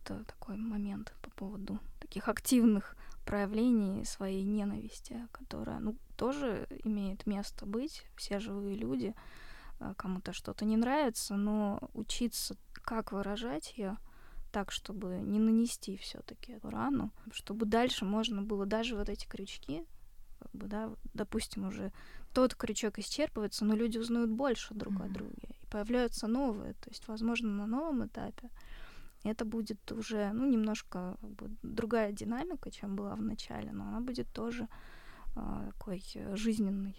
это 0.04 0.24
такой 0.24 0.56
момент 0.56 1.14
по 1.22 1.30
поводу 1.30 1.78
таких 2.00 2.28
активных 2.28 2.96
проявлений 3.24 4.04
своей 4.04 4.42
ненависти, 4.42 5.28
которая, 5.32 5.78
ну, 5.78 5.96
тоже 6.16 6.66
имеет 6.84 7.26
место 7.26 7.66
быть. 7.66 8.04
Все 8.16 8.40
живые 8.40 8.76
люди, 8.76 9.14
а, 9.78 9.94
кому-то 9.94 10.32
что-то 10.32 10.64
не 10.64 10.76
нравится, 10.76 11.36
но 11.36 11.78
учиться, 11.94 12.56
как 12.72 13.12
выражать 13.12 13.74
ее, 13.76 13.96
так, 14.50 14.72
чтобы 14.72 15.18
не 15.18 15.38
нанести 15.38 15.96
все-таки 15.96 16.52
эту 16.52 16.70
рану, 16.70 17.12
чтобы 17.32 17.66
дальше 17.66 18.04
можно 18.04 18.42
было 18.42 18.66
даже 18.66 18.96
вот 18.96 19.08
эти 19.08 19.26
крючки, 19.26 19.84
как 20.38 20.52
бы, 20.52 20.66
да, 20.66 20.90
допустим, 21.14 21.66
уже 21.66 21.92
тот 22.32 22.54
крючок 22.54 22.98
исчерпывается, 22.98 23.64
но 23.64 23.74
люди 23.74 23.98
узнают 23.98 24.30
больше 24.30 24.74
друг 24.74 24.94
mm-hmm. 24.94 25.06
о 25.06 25.08
друге, 25.08 25.48
и 25.60 25.66
появляются 25.66 26.26
новые, 26.26 26.74
то 26.74 26.90
есть, 26.90 27.06
возможно, 27.08 27.48
на 27.48 27.66
новом 27.66 28.06
этапе 28.06 28.50
это 29.24 29.44
будет 29.44 29.92
уже, 29.92 30.32
ну, 30.32 30.46
немножко 30.46 31.16
как 31.20 31.30
бы, 31.30 31.50
другая 31.62 32.12
динамика, 32.12 32.70
чем 32.70 32.96
была 32.96 33.14
в 33.14 33.22
начале, 33.22 33.70
но 33.72 33.84
она 33.88 34.00
будет 34.00 34.32
тоже 34.32 34.68
э, 35.36 35.70
такой 35.72 36.02
жизненной. 36.34 36.96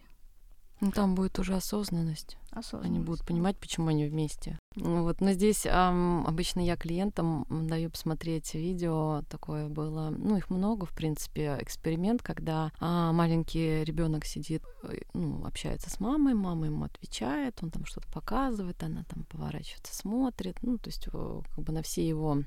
Ну, 0.82 0.90
там 0.90 1.14
будет 1.14 1.38
уже 1.38 1.54
осознанность. 1.54 2.38
осознанность. 2.50 2.90
Они 2.90 3.00
будут 3.00 3.24
понимать, 3.24 3.56
почему 3.56 3.90
они 3.90 4.08
вместе. 4.08 4.58
Ну, 4.76 5.04
вот, 5.04 5.22
но 5.22 5.32
здесь 5.34 5.68
эм, 5.68 6.26
обычно 6.26 6.60
я 6.60 6.76
клиентам 6.76 7.46
даю 7.50 7.92
посмотреть 7.92 8.56
видео. 8.56 9.22
Такое 9.30 9.70
было, 9.70 10.10
ну, 10.10 10.38
их 10.38 10.50
много, 10.50 10.88
в 10.88 10.92
принципе, 10.96 11.58
эксперимент, 11.62 12.24
когда 12.24 12.72
а, 12.80 13.12
маленький 13.12 13.84
ребенок 13.84 14.26
сидит, 14.26 14.64
э, 14.84 15.02
ну, 15.14 15.46
общается 15.46 15.92
с 15.92 16.00
мамой, 16.00 16.34
мама 16.34 16.66
ему 16.66 16.86
отвечает, 16.86 17.60
он 17.62 17.70
там 17.70 17.86
что-то 17.86 18.12
показывает, 18.12 18.82
она 18.82 19.04
там 19.04 19.24
поворачивается, 19.26 19.96
смотрит, 19.96 20.58
ну, 20.64 20.80
то 20.80 20.90
есть 20.90 21.06
как 21.06 21.64
бы 21.64 21.72
на 21.72 21.84
все 21.84 22.08
его 22.08 22.44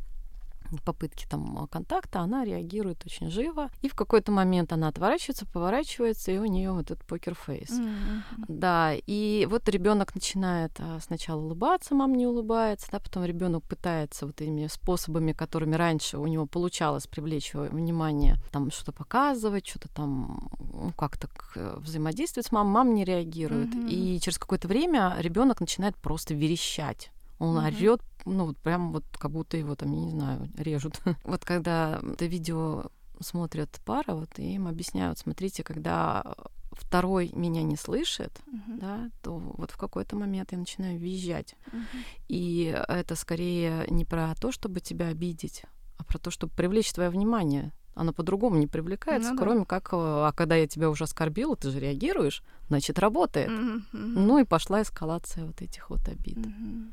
попытки 0.83 1.26
там 1.28 1.69
контакта, 1.71 2.21
она 2.21 2.45
реагирует 2.45 3.04
очень 3.04 3.31
живо. 3.31 3.71
И 3.83 3.88
в 3.88 3.95
какой-то 3.95 4.33
момент 4.33 4.73
она 4.73 4.88
отворачивается, 4.88 5.47
поворачивается, 5.47 6.33
и 6.33 6.38
у 6.38 6.45
нее 6.45 6.73
вот 6.73 6.90
этот 6.90 7.04
покер-фейс. 7.07 7.71
Mm-hmm. 7.71 8.45
Да, 8.49 8.93
и 8.95 9.47
вот 9.50 9.69
ребенок 9.69 10.14
начинает 10.14 10.73
а, 10.78 10.99
сначала 11.00 11.40
улыбаться, 11.40 11.95
мама 11.95 12.16
не 12.16 12.26
улыбается, 12.26 12.88
да, 12.90 12.99
потом 12.99 13.25
ребенок 13.25 13.64
пытается 13.64 14.26
вот 14.26 14.40
этими 14.40 14.66
способами, 14.66 15.33
которыми 15.33 15.75
раньше 15.75 16.19
у 16.19 16.26
него 16.26 16.47
получалось 16.47 17.07
привлечь 17.07 17.54
внимание, 17.54 18.37
там 18.50 18.71
что-то 18.71 18.93
показывать, 18.93 19.66
что-то 19.66 19.88
там 19.88 20.49
ну, 20.59 20.93
как-то 20.97 21.28
э, 21.57 21.76
взаимодействовать 21.78 22.47
с 22.47 22.52
мамой, 22.52 22.73
мама 22.73 22.90
не 22.93 23.04
реагирует. 23.04 23.69
Mm-hmm. 23.69 23.88
И 23.88 24.21
через 24.21 24.38
какое-то 24.38 24.69
время 24.69 25.16
ребенок 25.19 25.61
начинает 25.61 25.97
просто 25.97 26.35
верещать. 26.35 27.11
Он 27.38 27.57
mm-hmm. 27.57 27.67
орет, 27.67 28.00
ну, 28.25 28.47
вот 28.47 28.59
прям 28.59 28.93
вот 28.93 29.05
как 29.19 29.31
будто 29.31 29.57
его 29.57 29.75
там, 29.75 29.93
я 29.93 30.00
не 30.00 30.11
знаю, 30.11 30.50
режут. 30.57 31.00
вот 31.25 31.45
когда 31.45 32.00
это 32.03 32.26
видео 32.26 32.85
смотрят 33.21 33.81
пара, 33.85 34.14
вот 34.14 34.38
и 34.38 34.55
им 34.55 34.69
объясняют, 34.69 35.19
смотрите, 35.19 35.62
когда 35.62 36.25
второй 36.73 37.31
меня 37.33 37.62
не 37.62 37.76
слышит, 37.76 38.41
uh-huh. 38.47 38.79
да, 38.79 39.11
то 39.23 39.38
вот 39.38 39.71
в 39.71 39.76
какой-то 39.76 40.17
момент 40.17 40.53
я 40.53 40.59
начинаю 40.59 40.99
визжать. 40.99 41.55
Uh-huh. 41.67 42.05
И 42.29 42.85
это 42.88 43.14
скорее 43.14 43.87
не 43.88 44.05
про 44.05 44.35
то, 44.35 44.50
чтобы 44.53 44.81
тебя 44.81 45.09
обидеть, 45.09 45.64
а 45.99 46.05
про 46.05 46.19
то, 46.19 46.31
чтобы 46.31 46.53
привлечь 46.55 46.93
твое 46.93 47.11
внимание. 47.11 47.73
Оно 47.95 48.12
по-другому 48.12 48.57
не 48.57 48.67
привлекается, 48.67 49.35
ну, 49.35 49.38
кроме 49.38 49.61
да. 49.61 49.67
как, 49.67 49.91
а 49.93 50.33
когда 50.33 50.57
я 50.57 50.67
тебя 50.67 50.91
уже 50.91 51.05
оскорбила, 51.05 51.55
ты 51.55 51.71
же 51.71 51.79
реагируешь, 51.79 52.43
значит, 52.67 52.99
работает. 52.99 53.49
Uh-huh. 53.49 53.83
Ну 53.93 54.38
и 54.38 54.45
пошла 54.45 54.83
эскалация 54.83 55.47
вот 55.47 55.62
этих 55.62 55.91
вот 55.91 56.09
обид. 56.09 56.38
Uh-huh. 56.38 56.93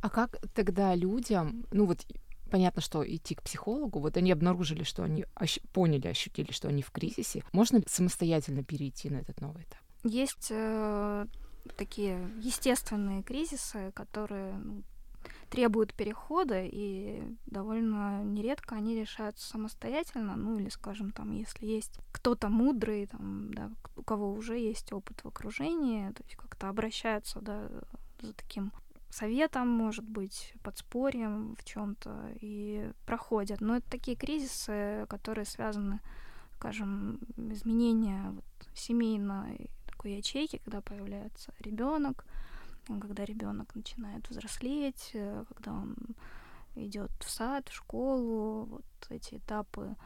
А 0.00 0.10
как 0.10 0.40
тогда 0.54 0.94
людям, 0.94 1.66
ну 1.72 1.86
вот 1.86 2.06
понятно, 2.50 2.82
что 2.82 3.04
идти 3.06 3.34
к 3.34 3.42
психологу, 3.42 4.00
вот 4.00 4.16
они 4.16 4.32
обнаружили, 4.32 4.82
что 4.82 5.02
они 5.02 5.24
ощ- 5.36 5.60
поняли, 5.72 6.08
ощутили, 6.08 6.52
что 6.52 6.68
они 6.68 6.82
в 6.82 6.90
кризисе, 6.90 7.44
можно 7.52 7.80
самостоятельно 7.86 8.64
перейти 8.64 9.10
на 9.10 9.16
этот 9.16 9.40
новый 9.40 9.62
этап? 9.62 9.80
Есть 10.02 10.48
э, 10.50 11.26
такие 11.76 12.18
естественные 12.40 13.22
кризисы, 13.22 13.92
которые 13.94 14.54
ну, 14.54 14.82
требуют 15.50 15.94
перехода, 15.94 16.62
и 16.64 17.22
довольно 17.46 18.22
нередко 18.24 18.76
они 18.76 18.98
решаются 18.98 19.46
самостоятельно, 19.46 20.36
ну 20.36 20.58
или, 20.58 20.68
скажем, 20.70 21.12
там, 21.12 21.32
если 21.32 21.66
есть 21.66 21.98
кто-то 22.12 22.48
мудрый, 22.48 23.06
там, 23.06 23.52
да, 23.52 23.70
у 23.96 24.02
кого 24.02 24.32
уже 24.32 24.58
есть 24.58 24.92
опыт 24.92 25.20
в 25.22 25.28
окружении, 25.28 26.10
то 26.12 26.22
есть 26.22 26.36
как-то 26.36 26.68
обращаются, 26.68 27.40
да, 27.40 27.68
за 28.20 28.32
таким 28.32 28.72
советом, 29.10 29.68
может 29.68 30.04
быть, 30.04 30.54
подспорьем 30.62 31.56
в 31.56 31.64
чем-то 31.64 32.32
и 32.40 32.90
проходят. 33.06 33.60
Но 33.60 33.76
это 33.76 33.90
такие 33.90 34.16
кризисы, 34.16 35.06
которые 35.08 35.44
связаны, 35.44 36.00
скажем, 36.56 37.18
изменения 37.36 38.30
вот, 38.30 38.44
семейной 38.74 39.70
такой 39.86 40.12
ячейки, 40.12 40.60
когда 40.64 40.80
появляется 40.80 41.52
ребенок, 41.60 42.24
когда 42.86 43.24
ребенок 43.24 43.74
начинает 43.74 44.28
взрослеть, 44.30 45.10
э, 45.12 45.44
когда 45.48 45.72
он 45.72 45.96
идет 46.76 47.10
в 47.20 47.30
сад, 47.30 47.68
в 47.68 47.74
школу, 47.74 48.64
вот 48.64 48.84
эти 49.10 49.36
этапы 49.36 49.96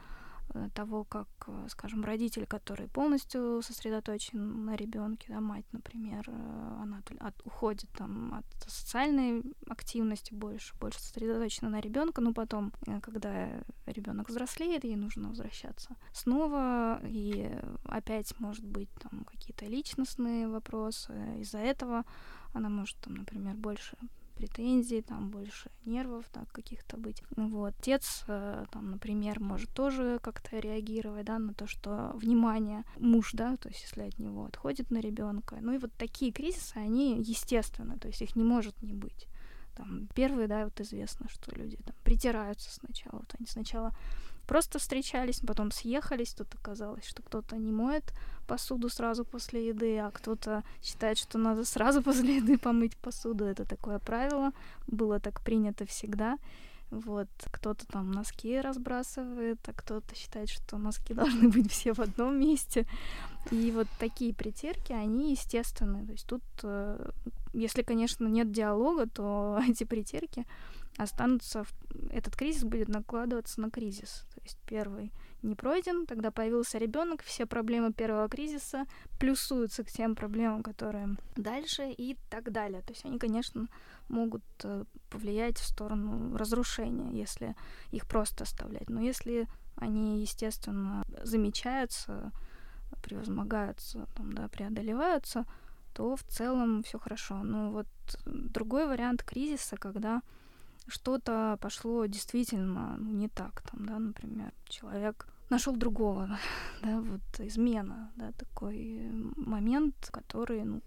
того, 0.73 1.03
как, 1.03 1.27
э, 1.47 1.67
скажем, 1.69 2.03
родитель, 2.03 2.45
который 2.45 2.87
полностью 2.87 3.61
сосредоточен 3.61 4.65
на 4.65 4.75
ребенке, 4.75 5.27
да, 5.29 5.41
мать, 5.41 5.65
например, 5.71 6.23
э, 6.27 6.77
она 6.81 7.01
от, 7.19 7.45
уходит 7.45 7.89
там 7.91 8.33
от 8.33 8.45
социальной 8.69 9.43
активности 9.67 10.33
больше, 10.33 10.75
больше 10.77 10.99
сосредоточена 11.01 11.69
на 11.69 11.79
ребенка, 11.79 12.21
но 12.21 12.33
потом, 12.33 12.71
когда 13.01 13.49
ребенок 13.85 14.29
взрослеет, 14.29 14.83
ей 14.83 14.95
нужно 14.95 15.29
возвращаться 15.29 15.95
снова, 16.13 16.99
и 17.03 17.51
опять, 17.85 18.39
может 18.39 18.65
быть, 18.65 18.89
там 19.01 19.25
какие-то 19.25 19.65
личностные 19.65 20.47
вопросы, 20.47 21.13
из-за 21.39 21.59
этого 21.59 22.05
она 22.53 22.69
может, 22.69 22.97
там, 22.97 23.15
например, 23.15 23.55
больше 23.55 23.97
претензий, 24.35 25.01
там 25.01 25.29
больше 25.29 25.71
нервов 25.85 26.25
так 26.31 26.51
каких-то 26.51 26.97
быть. 26.97 27.23
Вот. 27.35 27.73
Отец, 27.79 28.23
э, 28.27 28.65
там, 28.71 28.91
например, 28.91 29.39
может 29.39 29.69
тоже 29.71 30.19
как-то 30.21 30.59
реагировать, 30.59 31.25
да, 31.25 31.39
на 31.39 31.53
то, 31.53 31.67
что 31.67 32.11
внимание 32.15 32.83
муж, 32.97 33.31
да, 33.33 33.57
то 33.57 33.69
есть 33.69 33.81
если 33.83 34.01
от 34.01 34.19
него 34.19 34.45
отходит 34.45 34.91
на 34.91 34.99
ребенка. 34.99 35.57
Ну 35.61 35.73
и 35.73 35.77
вот 35.77 35.91
такие 35.97 36.31
кризисы, 36.31 36.77
они 36.77 37.19
естественны, 37.19 37.97
то 37.97 38.07
есть 38.07 38.21
их 38.21 38.35
не 38.35 38.43
может 38.43 38.81
не 38.81 38.93
быть. 38.93 39.27
Там, 39.75 40.07
первые, 40.15 40.47
да, 40.47 40.63
вот 40.63 40.79
известно, 40.79 41.27
что 41.29 41.53
люди 41.55 41.77
там 41.77 41.95
притираются 42.03 42.71
сначала. 42.71 43.19
Вот 43.19 43.35
они 43.37 43.47
сначала 43.47 43.93
просто 44.45 44.79
встречались, 44.79 45.39
потом 45.39 45.71
съехались, 45.71 46.33
тут 46.33 46.53
оказалось, 46.55 47.05
что 47.05 47.21
кто-то 47.21 47.57
не 47.57 47.71
моет 47.71 48.13
посуду 48.47 48.89
сразу 48.89 49.25
после 49.25 49.67
еды, 49.67 49.97
а 49.99 50.11
кто-то 50.11 50.63
считает, 50.81 51.17
что 51.17 51.37
надо 51.37 51.65
сразу 51.65 52.01
после 52.03 52.37
еды 52.37 52.57
помыть 52.57 52.95
посуду. 52.97 53.45
Это 53.45 53.65
такое 53.65 53.99
правило, 53.99 54.51
было 54.87 55.19
так 55.19 55.41
принято 55.41 55.85
всегда. 55.85 56.37
Вот, 56.91 57.27
кто-то 57.51 57.85
там 57.87 58.11
носки 58.11 58.61
разбрасывает, 58.61 59.57
а 59.67 59.73
кто-то 59.73 60.15
считает, 60.15 60.49
что 60.49 60.77
носки 60.77 61.13
должны 61.15 61.49
быть 61.49 61.71
все 61.71 61.93
в 61.93 61.99
одном 61.99 62.39
месте. 62.39 62.85
И 63.51 63.71
вот 63.71 63.87
такие 63.99 64.33
притирки, 64.33 64.93
они 64.93 65.31
естественны. 65.31 66.05
То 66.05 66.11
есть 66.11 66.27
тут, 66.27 66.43
э, 66.63 67.11
если, 67.53 67.81
конечно, 67.81 68.27
нет 68.27 68.51
диалога, 68.51 69.07
то 69.07 69.59
эти 69.67 69.83
притирки 69.83 70.45
останутся... 70.97 71.65
Этот 72.11 72.35
кризис 72.35 72.63
будет 72.63 72.87
накладываться 72.87 73.59
на 73.61 73.69
кризис. 73.69 74.25
Есть 74.45 74.59
первый 74.65 75.11
не 75.45 75.55
пройден, 75.55 76.05
тогда 76.05 76.31
появился 76.31 76.77
ребенок, 76.77 77.21
все 77.23 77.45
проблемы 77.45 77.93
первого 77.93 78.27
кризиса 78.27 78.85
плюсуются 79.19 79.83
к 79.83 79.91
тем 79.91 80.15
проблемам, 80.15 80.63
которые 80.63 81.15
дальше 81.35 81.91
и 81.91 82.17
так 82.29 82.51
далее. 82.51 82.81
То 82.81 82.93
есть 82.93 83.05
они, 83.05 83.19
конечно, 83.19 83.67
могут 84.09 84.43
э, 84.63 84.85
повлиять 85.09 85.57
в 85.57 85.65
сторону 85.65 86.35
разрушения, 86.35 87.11
если 87.19 87.55
их 87.91 88.07
просто 88.07 88.43
оставлять. 88.43 88.89
Но 88.89 89.01
если 89.01 89.47
они, 89.75 90.21
естественно, 90.21 91.03
замечаются, 91.23 92.31
превозмогаются, 93.03 94.07
там, 94.15 94.33
да, 94.33 94.47
преодолеваются, 94.47 95.45
то 95.93 96.15
в 96.15 96.23
целом 96.23 96.83
все 96.83 96.97
хорошо. 96.97 97.43
Но 97.43 97.71
вот 97.71 97.87
другой 98.25 98.87
вариант 98.87 99.23
кризиса, 99.23 99.77
когда 99.77 100.21
что-то 100.87 101.57
пошло 101.61 102.05
действительно 102.05 102.97
ну, 102.97 103.11
не 103.11 103.27
так, 103.27 103.61
там, 103.61 103.85
да, 103.85 103.99
например, 103.99 104.53
человек 104.67 105.27
нашел 105.49 105.75
другого, 105.75 106.37
да, 106.81 107.01
вот 107.01 107.21
измена, 107.39 108.11
да, 108.15 108.31
такой 108.33 109.09
момент, 109.35 110.09
который, 110.11 110.63
ну, 110.63 110.81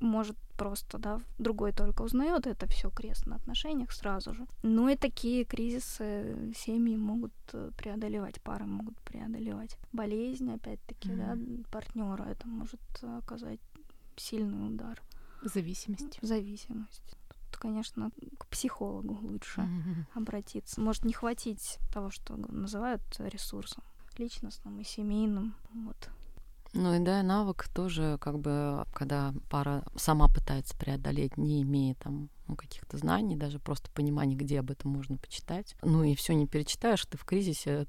может 0.00 0.36
просто, 0.56 0.98
да, 0.98 1.20
другой 1.38 1.72
только 1.72 2.02
узнает 2.02 2.46
это 2.46 2.66
все 2.68 2.90
крест 2.90 3.26
на 3.26 3.36
отношениях 3.36 3.92
сразу 3.92 4.34
же. 4.34 4.46
Ну 4.62 4.88
и 4.88 4.96
такие 4.96 5.44
кризисы 5.44 6.52
семьи 6.56 6.96
могут 6.96 7.32
э, 7.52 7.70
преодолевать, 7.76 8.40
пары 8.42 8.66
могут 8.66 8.96
преодолевать. 9.00 9.76
Болезнь, 9.92 10.52
опять-таки, 10.52 11.10
mm-hmm. 11.10 11.62
да, 11.62 11.70
партнера 11.70 12.24
это 12.24 12.46
может 12.46 12.80
оказать 13.02 13.60
сильный 14.16 14.68
удар. 14.68 15.00
Зависимость. 15.42 16.18
Зависимость. 16.22 17.17
Тут, 17.50 17.60
конечно, 17.60 18.10
к 18.38 18.46
психологу 18.46 19.18
лучше 19.22 19.62
mm-hmm. 19.62 20.04
обратиться. 20.14 20.80
Может 20.80 21.04
не 21.04 21.12
хватить 21.12 21.78
того, 21.92 22.10
что 22.10 22.36
называют 22.36 23.02
ресурсом 23.18 23.82
личностным 24.18 24.80
и 24.80 24.84
семейным. 24.84 25.54
Вот. 25.72 26.10
Ну 26.74 26.94
и 26.94 26.98
да, 26.98 27.22
навык 27.22 27.68
тоже, 27.68 28.18
как 28.20 28.38
бы, 28.38 28.84
когда 28.92 29.32
пара 29.48 29.84
сама 29.96 30.28
пытается 30.28 30.76
преодолеть, 30.76 31.38
не 31.38 31.62
имея 31.62 31.94
там 31.94 32.28
ну, 32.46 32.56
каких-то 32.56 32.98
знаний, 32.98 33.36
даже 33.36 33.58
просто 33.58 33.90
понимания, 33.90 34.36
где 34.36 34.60
об 34.60 34.70
этом 34.70 34.90
можно 34.90 35.16
почитать. 35.16 35.76
Ну 35.82 36.04
и 36.04 36.14
все 36.14 36.34
не 36.34 36.46
перечитаешь, 36.46 37.04
ты 37.06 37.16
в 37.16 37.24
кризисе, 37.24 37.86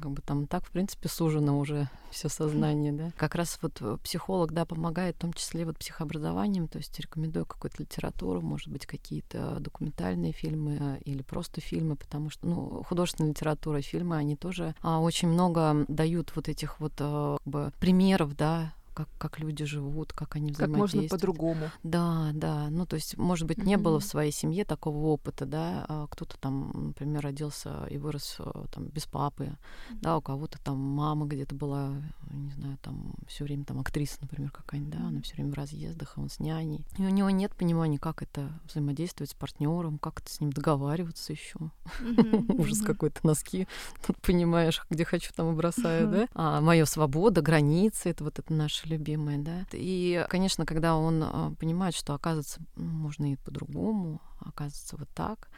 как 0.00 0.12
бы 0.12 0.22
там 0.22 0.46
так, 0.46 0.64
в 0.64 0.70
принципе, 0.70 1.08
сужено 1.08 1.58
уже 1.58 1.88
все 2.10 2.28
сознание, 2.28 2.92
да. 2.92 3.12
Как 3.16 3.34
раз 3.34 3.58
вот 3.62 3.78
э, 3.80 3.96
психолог, 4.02 4.52
да, 4.52 4.64
помогает, 4.64 5.16
в 5.16 5.20
том 5.20 5.32
числе 5.32 5.64
вот 5.64 5.78
психообразованием, 5.78 6.68
то 6.68 6.78
есть 6.78 6.98
рекомендую 6.98 7.46
какую-то 7.46 7.82
литературу, 7.82 8.40
может 8.40 8.68
быть, 8.68 8.86
какие-то 8.86 9.58
документальные 9.60 10.32
фильмы 10.32 10.78
э, 10.80 10.98
или 11.04 11.22
просто 11.22 11.60
фильмы, 11.60 11.96
потому 11.96 12.30
что, 12.30 12.46
ну, 12.46 12.82
художественная 12.82 13.30
литература, 13.30 13.80
фильмы, 13.80 14.16
они 14.16 14.36
тоже 14.36 14.74
а, 14.82 15.00
очень 15.00 15.28
много 15.28 15.84
дают 15.88 16.32
вот 16.34 16.48
этих 16.48 16.80
вот 16.80 16.94
а, 16.98 17.36
как 17.38 17.46
бы 17.46 17.72
примеров, 17.78 18.36
да, 18.36 18.72
как, 19.00 19.08
как 19.18 19.40
люди 19.40 19.64
живут, 19.64 20.12
как 20.12 20.36
они 20.36 20.52
взаимодействуют. 20.52 21.10
Как 21.10 21.18
можно 21.18 21.32
по-другому. 21.32 21.70
Да, 21.82 22.30
да. 22.34 22.68
Ну, 22.70 22.86
то 22.86 22.96
есть, 22.96 23.16
может 23.16 23.46
быть, 23.46 23.58
не 23.58 23.74
mm-hmm. 23.74 23.78
было 23.78 24.00
в 24.00 24.04
своей 24.04 24.32
семье 24.32 24.64
такого 24.64 25.06
опыта, 25.06 25.46
да. 25.46 25.86
А 25.88 26.06
кто-то 26.08 26.38
там, 26.38 26.88
например, 26.88 27.22
родился 27.22 27.86
и 27.90 27.98
вырос 27.98 28.36
э, 28.38 28.64
там 28.72 28.86
без 28.86 29.06
папы, 29.06 29.44
mm-hmm. 29.44 29.98
да, 30.02 30.16
у 30.16 30.20
кого-то 30.20 30.58
там 30.62 30.78
мама 30.78 31.26
где-то 31.26 31.54
была, 31.54 31.92
не 32.30 32.50
знаю, 32.50 32.78
там 32.82 33.14
все 33.26 33.44
время 33.44 33.64
там 33.64 33.80
актриса, 33.80 34.18
например, 34.20 34.50
какая-нибудь, 34.50 34.92
да, 34.92 34.98
mm-hmm. 34.98 35.08
она 35.08 35.22
все 35.22 35.34
время 35.36 35.50
в 35.50 35.54
разъездах, 35.54 36.14
а 36.16 36.20
он 36.20 36.28
с 36.28 36.38
няней. 36.38 36.84
И 36.98 37.02
у 37.02 37.08
него 37.08 37.30
нет 37.30 37.54
понимания, 37.54 37.98
как 37.98 38.22
это 38.22 38.50
взаимодействовать 38.68 39.30
с 39.30 39.34
партнером, 39.34 39.98
как 39.98 40.20
это 40.20 40.30
с 40.30 40.40
ним 40.40 40.52
договариваться 40.52 41.32
еще. 41.32 41.58
Ужас 42.58 42.80
какой-то, 42.80 43.20
носки. 43.26 43.66
Тут 44.06 44.18
понимаешь, 44.18 44.84
где 44.90 45.04
хочу, 45.04 45.32
там 45.34 45.52
и 45.52 45.54
бросаю, 45.54 46.08
да. 46.10 46.28
А 46.34 46.60
моя 46.60 46.86
свобода, 46.86 47.40
границы, 47.40 48.10
это 48.10 48.24
вот 48.24 48.38
это 48.38 48.52
наше 48.52 48.88
любимые, 48.90 49.38
да. 49.38 49.64
И, 49.72 50.26
конечно, 50.28 50.66
когда 50.66 50.96
он 50.96 51.22
а, 51.22 51.54
понимает, 51.58 51.94
что, 51.94 52.14
оказывается, 52.14 52.60
можно 52.76 53.32
и 53.32 53.36
по-другому, 53.36 54.20
оказывается, 54.40 54.96
вот 54.96 55.08
так, 55.14 55.48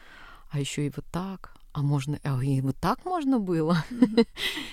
а 0.50 0.60
еще 0.60 0.86
и 0.86 0.92
вот 0.94 1.06
так, 1.10 1.54
а 1.72 1.82
можно, 1.82 2.18
а 2.22 2.42
и 2.42 2.60
вот 2.60 2.76
так 2.76 3.04
можно 3.04 3.38
было. 3.38 3.78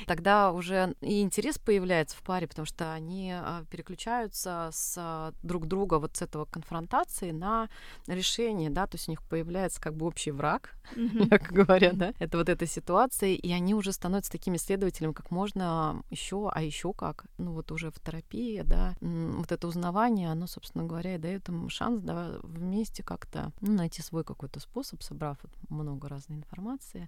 Тогда 0.05 0.51
уже 0.51 0.95
и 1.01 1.21
интерес 1.21 1.57
появляется 1.57 2.17
в 2.17 2.21
паре, 2.21 2.47
потому 2.47 2.65
что 2.65 2.93
они 2.93 3.31
а, 3.31 3.63
переключаются 3.69 4.69
с 4.73 4.95
а, 4.97 5.33
друг 5.41 5.67
друга 5.67 5.99
вот 5.99 6.17
с 6.17 6.21
этого 6.21 6.45
конфронтации 6.45 7.31
на 7.31 7.69
решение, 8.07 8.69
да, 8.69 8.85
то 8.85 8.95
есть 8.95 9.07
у 9.07 9.12
них 9.12 9.23
появляется 9.23 9.79
как 9.79 9.95
бы 9.95 10.05
общий 10.05 10.31
враг, 10.31 10.73
как 11.29 11.51
говорят, 11.51 11.97
да, 11.97 12.13
это 12.19 12.38
вот 12.38 12.49
эта 12.49 12.65
ситуация, 12.65 13.29
и 13.29 13.51
они 13.51 13.73
уже 13.73 13.93
становятся 13.93 14.31
такими 14.31 14.57
исследователями, 14.57 15.13
как 15.13 15.31
можно 15.31 16.03
еще, 16.09 16.49
а 16.53 16.62
еще 16.62 16.93
как, 16.93 17.25
ну 17.38 17.53
вот 17.53 17.71
уже 17.71 17.91
в 17.91 17.99
терапии, 17.99 18.62
да, 18.65 18.95
вот 18.99 19.51
это 19.51 19.67
узнавание, 19.67 20.31
оно, 20.31 20.47
собственно 20.47 20.83
говоря, 20.83 21.15
и 21.15 21.19
дает 21.19 21.47
им 21.47 21.69
шанс, 21.69 22.01
да, 22.01 22.39
вместе 22.43 23.03
как-то 23.03 23.51
ну, 23.62 23.73
найти 23.73 24.01
свой 24.01 24.23
какой-то 24.23 24.59
способ, 24.59 25.01
собрав 25.01 25.38
много 25.69 26.09
разной 26.09 26.39
информации, 26.39 26.88
информации, 26.89 27.08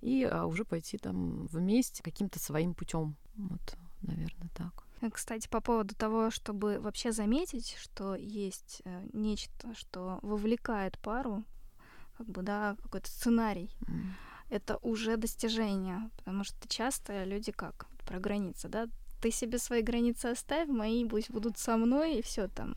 и 0.00 0.24
а, 0.24 0.46
уже 0.46 0.64
пойти 0.64 0.98
там 0.98 1.46
вместе 1.46 2.02
каким-то 2.02 2.38
своим 2.38 2.74
путем. 2.74 3.14
Вот, 3.36 3.76
наверное, 4.02 4.48
так. 4.54 4.84
Э, 5.00 5.10
кстати, 5.10 5.48
по 5.48 5.60
поводу 5.60 5.94
того, 5.94 6.30
чтобы 6.30 6.78
вообще 6.80 7.12
заметить, 7.12 7.76
что 7.80 8.14
есть 8.14 8.82
э, 8.84 9.08
нечто, 9.12 9.74
что 9.74 10.18
вовлекает 10.22 10.98
пару, 10.98 11.44
как 12.18 12.26
бы, 12.26 12.42
да, 12.42 12.76
какой-то 12.82 13.08
сценарий, 13.08 13.70
mm. 13.86 14.10
это 14.50 14.78
уже 14.82 15.16
достижение, 15.16 16.10
потому 16.16 16.44
что 16.44 16.68
часто 16.68 17.24
люди 17.24 17.52
как 17.52 17.86
про 18.06 18.18
границы, 18.18 18.68
да, 18.68 18.88
ты 19.20 19.30
себе 19.30 19.58
свои 19.58 19.82
границы 19.82 20.26
оставь, 20.26 20.68
мои 20.68 21.04
пусть 21.08 21.30
будут 21.30 21.56
со 21.58 21.76
мной, 21.76 22.18
и 22.18 22.22
все 22.22 22.48
там. 22.48 22.74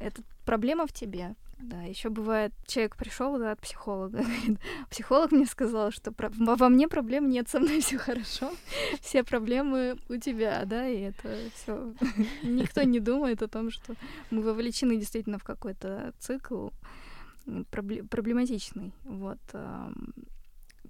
Это 0.00 0.22
проблема 0.44 0.86
в 0.86 0.92
тебе. 0.92 1.34
Да, 1.62 1.82
еще 1.82 2.08
бывает, 2.08 2.52
человек 2.66 2.96
пришел 2.96 3.38
да, 3.38 3.52
от 3.52 3.60
психолога, 3.60 4.18
говорит, 4.18 4.58
психолог 4.90 5.30
мне 5.30 5.46
сказал, 5.46 5.92
что 5.92 6.10
про... 6.10 6.28
во 6.30 6.68
мне 6.68 6.88
проблем 6.88 7.28
нет, 7.30 7.48
со 7.48 7.60
мной 7.60 7.80
все 7.80 7.98
хорошо, 7.98 8.50
все 9.00 9.22
проблемы 9.22 9.96
у 10.08 10.16
тебя, 10.16 10.64
да, 10.64 10.88
и 10.88 11.00
это 11.00 11.38
все. 11.54 11.94
Никто 12.42 12.82
не 12.82 12.98
думает 12.98 13.42
о 13.42 13.48
том, 13.48 13.70
что 13.70 13.94
мы 14.30 14.42
вовлечены 14.42 14.96
действительно 14.96 15.38
в 15.38 15.44
какой-то 15.44 16.12
цикл 16.18 16.70
проблематичный, 17.70 18.92
вот. 19.04 19.38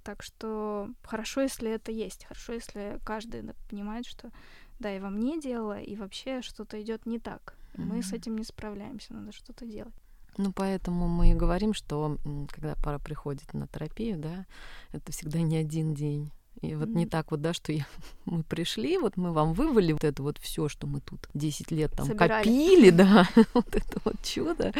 Так 0.03 0.23
что 0.23 0.89
хорошо, 1.03 1.41
если 1.41 1.69
это 1.69 1.91
есть, 1.91 2.25
хорошо, 2.25 2.53
если 2.53 2.99
каждый 3.05 3.43
понимает, 3.69 4.07
что 4.07 4.31
да, 4.79 4.93
и 4.93 4.99
во 4.99 5.11
мне 5.11 5.39
дело, 5.39 5.79
и 5.79 5.95
вообще 5.95 6.41
что-то 6.41 6.81
идет 6.81 7.05
не 7.05 7.19
так. 7.19 7.55
Mm-hmm. 7.73 7.83
Мы 7.85 8.01
с 8.01 8.11
этим 8.11 8.35
не 8.37 8.43
справляемся, 8.43 9.13
надо 9.13 9.31
что-то 9.31 9.65
делать. 9.65 9.93
Ну, 10.37 10.51
поэтому 10.51 11.07
мы 11.07 11.31
и 11.31 11.35
говорим, 11.35 11.73
что 11.73 12.17
когда 12.51 12.75
пара 12.75 12.99
приходит 12.99 13.53
на 13.53 13.67
терапию, 13.67 14.17
да, 14.17 14.45
это 14.91 15.11
всегда 15.11 15.39
не 15.41 15.57
один 15.57 15.93
день. 15.93 16.31
И 16.61 16.75
вот 16.75 16.89
mm-hmm. 16.89 16.95
не 16.95 17.05
так 17.05 17.31
вот, 17.31 17.41
да, 17.41 17.53
что 17.53 17.73
я, 17.73 17.85
мы 18.25 18.43
пришли, 18.43 18.97
вот 18.97 19.17
мы 19.17 19.31
вам 19.31 19.53
вывали 19.53 19.91
вот 19.91 20.03
это 20.03 20.23
вот 20.23 20.37
все, 20.37 20.69
что 20.69 20.87
мы 20.87 21.01
тут 21.01 21.27
10 21.33 21.71
лет 21.71 21.91
там 21.91 22.05
Собирали. 22.05 22.43
копили, 22.43 22.89
да, 22.91 23.27
вот 23.53 23.75
это 23.75 23.99
вот 24.05 24.15
чудо. 24.23 24.73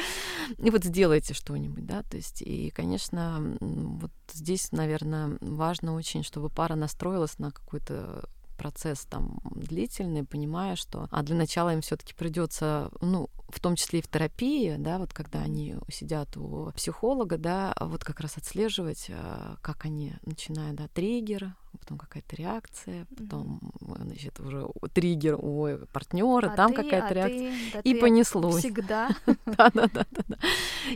И 0.58 0.70
вот 0.70 0.84
сделайте 0.84 1.34
что-нибудь, 1.34 1.86
да, 1.86 2.04
то 2.04 2.18
есть, 2.18 2.42
и, 2.42 2.70
конечно, 2.70 3.58
вот 3.60 4.12
здесь, 4.32 4.72
наверное, 4.72 5.38
важно 5.42 5.96
очень, 5.96 6.24
чтобы 6.24 6.50
пара 6.50 6.76
настроилась 6.76 7.38
на 7.40 7.52
какой-то 7.52 8.30
процесс 8.54 9.06
там 9.06 9.40
длительный, 9.44 10.24
понимая, 10.24 10.76
что 10.76 11.08
а 11.12 11.24
для 11.24 11.36
начала 11.36 11.74
им 11.74 11.82
все-таки 11.82 12.14
придется, 12.14 12.92
ну, 13.02 13.30
в 13.50 13.60
том 13.60 13.76
числе 13.76 14.00
и 14.00 14.02
в 14.02 14.08
терапии, 14.08 14.76
да, 14.78 14.98
вот 14.98 15.14
когда 15.14 15.40
они 15.42 15.76
сидят 15.90 16.38
у 16.38 16.72
психолога, 16.76 17.38
да, 17.38 17.74
вот 17.80 18.04
как 18.04 18.20
раз 18.20 18.38
отслеживать, 18.38 19.08
а, 19.10 19.58
как 19.62 19.86
они 19.86 20.14
начинают, 20.26 20.76
да, 20.76 20.88
триггер, 20.88 21.56
потом 21.78 21.98
какая-то 21.98 22.36
реакция, 22.36 23.06
потом, 23.18 23.60
mm-hmm. 23.82 24.04
значит, 24.04 24.40
уже 24.40 24.68
триггер 24.94 25.36
у 25.36 25.86
партнера, 25.92 26.52
а 26.52 26.56
там 26.56 26.74
какая-то 26.74 27.08
а 27.08 27.14
реакция, 27.14 27.52
ты, 27.52 27.74
да 27.74 27.80
и 27.84 28.00
понеслось. 28.00 28.60
Всегда. 28.60 29.10
Да, 29.46 29.70
да, 29.74 29.88
да, 29.94 30.06
да. 30.12 30.38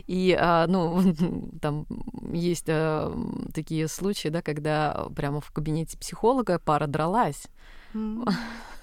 И, 0.06 0.36
а, 0.38 0.66
ну, 0.66 1.14
там 1.60 1.86
есть 2.32 2.66
такие 3.54 3.88
случаи, 3.88 4.28
да, 4.28 4.42
когда 4.42 5.08
прямо 5.14 5.40
в 5.40 5.50
кабинете 5.50 5.98
психолога 5.98 6.58
пара 6.58 6.86
дралась. 6.86 7.46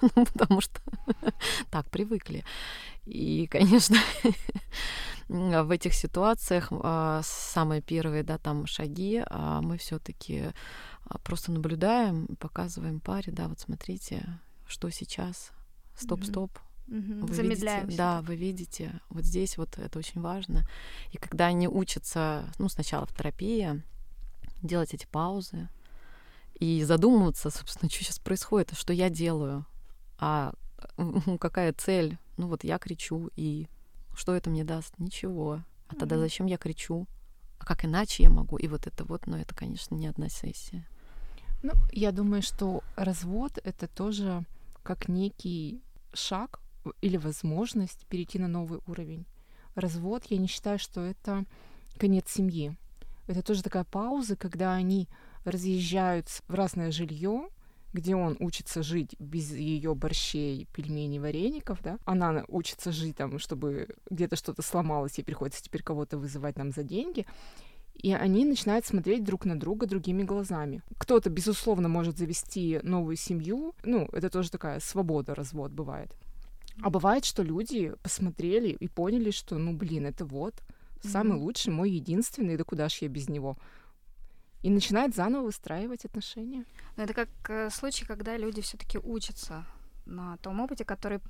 потому 0.00 0.60
что 0.60 0.80
так 1.70 1.90
привыкли. 1.90 2.44
И, 3.04 3.46
конечно, 3.46 3.96
в 5.28 5.70
этих 5.70 5.94
ситуациях 5.94 6.68
а, 6.70 7.20
самые 7.24 7.80
первые, 7.80 8.22
да, 8.22 8.38
там 8.38 8.66
шаги, 8.66 9.22
а 9.26 9.60
мы 9.60 9.78
все-таки 9.78 10.52
просто 11.22 11.52
наблюдаем, 11.52 12.26
показываем 12.38 13.00
паре, 13.00 13.32
да, 13.32 13.48
вот 13.48 13.60
смотрите, 13.60 14.40
что 14.66 14.90
сейчас, 14.90 15.52
стоп-стоп, 15.96 16.58
Угу. 16.88 17.26
Вы 17.26 17.34
Замедляемся. 17.34 17.86
Видите, 17.86 17.98
да, 17.98 18.22
вы 18.22 18.36
видите, 18.36 19.00
вот 19.08 19.24
здесь 19.24 19.58
вот 19.58 19.76
это 19.78 19.98
очень 19.98 20.20
важно. 20.20 20.62
И 21.10 21.16
когда 21.16 21.46
они 21.46 21.68
учатся, 21.68 22.44
ну, 22.58 22.68
сначала 22.68 23.06
в 23.06 23.12
терапии, 23.12 23.82
делать 24.62 24.94
эти 24.94 25.06
паузы 25.06 25.68
и 26.54 26.82
задумываться, 26.84 27.50
собственно, 27.50 27.90
что 27.90 28.04
сейчас 28.04 28.18
происходит, 28.18 28.72
что 28.74 28.92
я 28.92 29.10
делаю, 29.10 29.66
а 30.18 30.54
какая 31.40 31.72
цель. 31.72 32.18
Ну 32.36 32.48
вот 32.48 32.64
я 32.64 32.78
кричу, 32.78 33.30
и 33.34 33.66
что 34.14 34.34
это 34.34 34.50
мне 34.50 34.62
даст? 34.62 34.94
Ничего. 34.98 35.62
А 35.88 35.94
тогда 35.94 36.18
зачем 36.18 36.46
я 36.46 36.58
кричу? 36.58 37.06
А 37.58 37.64
как 37.64 37.84
иначе 37.84 38.24
я 38.24 38.30
могу? 38.30 38.58
И 38.58 38.68
вот 38.68 38.86
это 38.86 39.04
вот, 39.04 39.26
но 39.26 39.36
ну, 39.36 39.42
это, 39.42 39.54
конечно, 39.54 39.94
не 39.94 40.06
одна 40.06 40.28
сессия. 40.28 40.86
Ну, 41.62 41.72
я 41.92 42.12
думаю, 42.12 42.42
что 42.42 42.82
развод 42.96 43.58
это 43.64 43.88
тоже 43.88 44.44
как 44.82 45.08
некий 45.08 45.82
шаг 46.12 46.60
или 47.00 47.16
возможность 47.16 48.06
перейти 48.06 48.38
на 48.38 48.48
новый 48.48 48.80
уровень. 48.86 49.26
Развод, 49.74 50.24
я 50.26 50.38
не 50.38 50.46
считаю, 50.46 50.78
что 50.78 51.00
это 51.00 51.44
конец 51.98 52.30
семьи. 52.30 52.76
Это 53.26 53.42
тоже 53.42 53.62
такая 53.62 53.84
пауза, 53.84 54.36
когда 54.36 54.74
они 54.74 55.08
разъезжаются 55.44 56.42
в 56.46 56.54
разное 56.54 56.90
жилье, 56.90 57.48
где 57.92 58.14
он 58.14 58.36
учится 58.40 58.82
жить 58.82 59.16
без 59.18 59.52
ее 59.52 59.94
борщей, 59.94 60.66
пельменей, 60.74 61.18
вареников, 61.18 61.80
да, 61.82 61.98
она 62.04 62.44
учится 62.48 62.92
жить 62.92 63.16
там, 63.16 63.38
чтобы 63.38 63.88
где-то 64.10 64.36
что-то 64.36 64.62
сломалось, 64.62 65.18
и 65.18 65.22
приходится 65.22 65.62
теперь 65.62 65.82
кого-то 65.82 66.18
вызывать 66.18 66.56
нам 66.56 66.72
за 66.72 66.82
деньги, 66.82 67.26
и 68.02 68.12
они 68.12 68.44
начинают 68.44 68.86
смотреть 68.86 69.24
друг 69.24 69.44
на 69.44 69.58
друга 69.58 69.86
другими 69.86 70.22
глазами. 70.22 70.82
Кто-то, 70.98 71.30
безусловно, 71.30 71.88
может 71.88 72.18
завести 72.18 72.80
новую 72.82 73.16
семью, 73.16 73.74
ну, 73.84 74.08
это 74.12 74.30
тоже 74.30 74.50
такая 74.50 74.80
свобода, 74.80 75.34
развод 75.34 75.72
бывает. 75.72 76.14
А 76.82 76.90
бывает, 76.90 77.24
что 77.24 77.42
люди 77.42 77.94
посмотрели 78.02 78.68
и 78.68 78.88
поняли, 78.88 79.30
что, 79.30 79.56
ну, 79.56 79.74
блин, 79.74 80.06
это 80.06 80.24
вот 80.24 80.54
самый 81.02 81.38
mm-hmm. 81.38 81.40
лучший, 81.40 81.72
мой 81.72 81.90
единственный, 81.90 82.56
да 82.56 82.64
куда 82.64 82.88
ж 82.88 82.98
я 83.02 83.08
без 83.08 83.28
него 83.28 83.56
и 84.66 84.70
начинает 84.70 85.14
заново 85.14 85.44
выстраивать 85.44 86.04
отношения. 86.04 86.64
Но 86.96 87.04
это 87.04 87.14
как 87.14 87.28
э, 87.48 87.70
случай, 87.70 88.04
когда 88.04 88.36
люди 88.36 88.60
все-таки 88.62 88.98
учатся 88.98 89.64
на 90.06 90.38
том 90.38 90.60
опыте, 90.60 90.84
который 90.84 91.20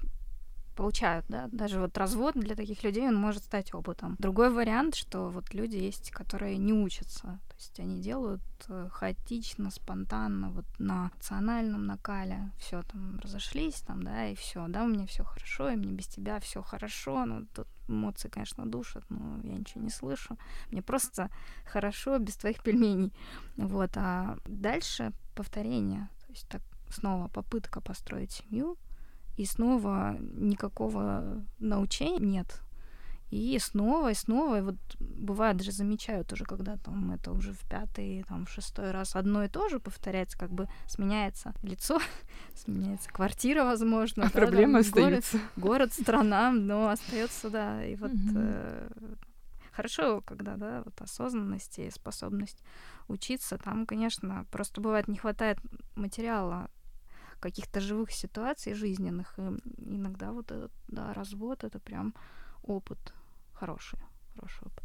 получают, 0.76 1.24
да, 1.28 1.48
даже 1.50 1.80
вот 1.80 1.96
развод 1.98 2.34
для 2.34 2.54
таких 2.54 2.84
людей, 2.84 3.08
он 3.08 3.16
может 3.16 3.42
стать 3.42 3.74
опытом. 3.74 4.14
Другой 4.18 4.50
вариант, 4.50 4.94
что 4.94 5.30
вот 5.30 5.54
люди 5.54 5.76
есть, 5.76 6.10
которые 6.10 6.58
не 6.58 6.72
учатся, 6.72 7.40
то 7.48 7.54
есть 7.56 7.80
они 7.80 8.00
делают 8.00 8.42
э, 8.68 8.88
хаотично, 8.92 9.70
спонтанно, 9.70 10.50
вот 10.50 10.66
на 10.78 11.10
эмоциональном 11.14 11.86
накале, 11.86 12.52
все 12.58 12.82
там 12.82 13.18
разошлись, 13.20 13.80
там, 13.80 14.02
да, 14.02 14.28
и 14.28 14.34
все, 14.34 14.66
да, 14.68 14.84
у 14.84 14.88
меня 14.88 15.06
все 15.06 15.24
хорошо, 15.24 15.70
и 15.70 15.76
мне 15.76 15.92
без 15.92 16.06
тебя 16.06 16.38
все 16.40 16.62
хорошо, 16.62 17.24
ну, 17.24 17.46
тут 17.54 17.66
эмоции, 17.88 18.28
конечно, 18.28 18.66
душат, 18.66 19.04
но 19.08 19.40
я 19.42 19.54
ничего 19.54 19.82
не 19.82 19.90
слышу, 19.90 20.36
мне 20.70 20.82
просто 20.82 21.30
хорошо 21.64 22.18
без 22.18 22.36
твоих 22.36 22.62
пельменей, 22.62 23.12
вот, 23.56 23.96
а 23.96 24.36
дальше 24.44 25.12
повторение, 25.34 26.10
то 26.26 26.32
есть 26.32 26.46
так 26.48 26.62
снова 26.90 27.28
попытка 27.28 27.80
построить 27.80 28.32
семью, 28.32 28.76
и 29.36 29.44
снова 29.44 30.16
никакого 30.20 31.44
научения 31.58 32.18
нет. 32.18 32.60
И 33.30 33.58
снова, 33.58 34.12
и 34.12 34.14
снова, 34.14 34.58
и 34.58 34.62
вот 34.62 34.76
бывает 35.00 35.56
даже 35.56 35.72
замечаю 35.72 36.24
тоже, 36.24 36.44
когда 36.44 36.76
там 36.76 37.10
это 37.10 37.32
уже 37.32 37.52
в 37.52 37.60
пятый, 37.68 38.24
там 38.28 38.46
в 38.46 38.50
шестой 38.50 38.92
раз 38.92 39.16
одно 39.16 39.42
и 39.42 39.48
то 39.48 39.68
же 39.68 39.80
повторяется, 39.80 40.38
как 40.38 40.52
бы 40.52 40.68
сменяется 40.86 41.52
лицо, 41.62 42.00
сменяется 42.54 43.10
квартира, 43.10 43.64
возможно. 43.64 44.24
А 44.24 44.26
да, 44.26 44.32
проблема 44.32 44.78
остается. 44.78 45.38
Город, 45.38 45.50
город, 45.56 45.92
страна, 45.92 46.52
но 46.52 46.88
остается, 46.88 47.50
да. 47.50 47.84
И 47.84 47.96
вот 47.96 48.12
mm-hmm. 48.12 48.32
э, 48.36 48.88
хорошо, 49.72 50.22
когда, 50.24 50.54
да, 50.54 50.82
вот 50.84 51.00
осознанность 51.00 51.80
и 51.80 51.90
способность 51.90 52.62
учиться, 53.08 53.58
там, 53.58 53.86
конечно, 53.86 54.46
просто 54.52 54.80
бывает 54.80 55.08
не 55.08 55.16
хватает 55.16 55.58
материала 55.96 56.70
каких-то 57.40 57.80
живых 57.80 58.12
ситуаций 58.12 58.74
жизненных. 58.74 59.38
И 59.38 59.42
иногда 59.78 60.32
вот 60.32 60.50
этот, 60.50 60.72
да, 60.88 61.12
развод 61.12 61.64
это 61.64 61.78
прям 61.78 62.14
опыт 62.62 63.14
хороший, 63.52 63.98
хороший 64.34 64.66
опыт. 64.66 64.84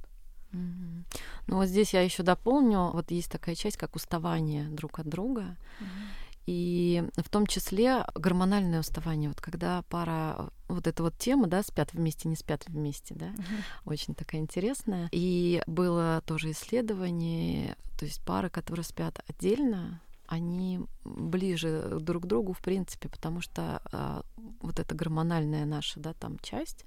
Mm-hmm. 0.51 1.05
Ну 1.47 1.55
вот 1.55 1.67
здесь 1.67 1.93
я 1.93 2.01
еще 2.01 2.23
дополню, 2.23 2.91
вот 2.91 3.11
есть 3.11 3.31
такая 3.31 3.55
часть, 3.55 3.77
как 3.77 3.95
уставание 3.95 4.67
друг 4.67 4.99
от 4.99 5.07
друга. 5.07 5.57
Mm-hmm. 5.79 6.31
И 6.47 7.03
в 7.17 7.29
том 7.29 7.45
числе 7.45 8.05
гормональное 8.15 8.79
уставание, 8.79 9.29
вот 9.29 9.39
когда 9.39 9.83
пара, 9.83 10.49
вот 10.67 10.87
эта 10.87 11.03
вот 11.03 11.17
тема, 11.17 11.47
да, 11.47 11.61
спят 11.61 11.93
вместе, 11.93 12.27
не 12.27 12.35
спят 12.35 12.65
вместе, 12.67 13.13
да, 13.13 13.27
uh-huh. 13.27 13.63
очень 13.85 14.15
такая 14.15 14.41
интересная. 14.41 15.07
И 15.11 15.61
было 15.67 16.23
тоже 16.25 16.51
исследование, 16.51 17.77
то 17.97 18.05
есть 18.05 18.23
пары, 18.25 18.49
которые 18.49 18.83
спят 18.83 19.23
отдельно, 19.27 20.01
они 20.31 20.79
ближе 21.03 21.97
друг 21.99 22.23
к 22.23 22.25
другу, 22.25 22.53
в 22.53 22.61
принципе, 22.61 23.09
потому 23.09 23.41
что 23.41 23.81
э, 23.91 24.21
вот 24.61 24.79
эта 24.79 24.95
гормональная 24.95 25.65
наша, 25.65 25.99
да, 25.99 26.13
там 26.13 26.39
часть, 26.39 26.85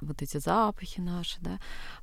вот 0.00 0.22
эти 0.22 0.36
запахи 0.36 1.00
наши, 1.00 1.40
да, 1.40 1.58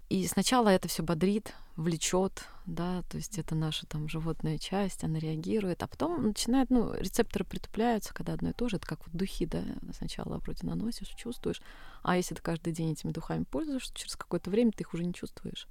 и 0.09 0.27
сначала 0.27 0.67
это 0.67 0.89
все 0.89 1.01
бодрит, 1.01 1.53
влечет, 1.77 2.43
да, 2.65 3.03
то 3.03 3.15
есть 3.15 3.39
это 3.39 3.55
наша 3.55 3.85
там 3.85 4.09
животная 4.09 4.57
часть, 4.57 5.05
она 5.05 5.17
реагирует, 5.17 5.81
а 5.81 5.87
потом 5.87 6.27
начинает, 6.27 6.69
ну, 6.69 6.93
рецепторы 6.93 7.45
притупляются, 7.45 8.13
когда 8.13 8.33
одно 8.33 8.49
и 8.49 8.53
то 8.53 8.67
же, 8.67 8.75
это 8.75 8.85
как 8.85 9.07
вот 9.07 9.15
духи, 9.15 9.45
да, 9.45 9.63
сначала 9.97 10.39
вроде 10.39 10.67
наносишь, 10.67 11.07
чувствуешь, 11.15 11.61
а 12.03 12.17
если 12.17 12.35
ты 12.35 12.41
каждый 12.41 12.73
день 12.73 12.91
этими 12.91 13.13
духами 13.13 13.45
пользуешься, 13.45 13.93
через 13.95 14.17
какое-то 14.17 14.49
время 14.49 14.73
ты 14.73 14.83
их 14.83 14.93
уже 14.93 15.05
не 15.05 15.13
чувствуешь. 15.13 15.69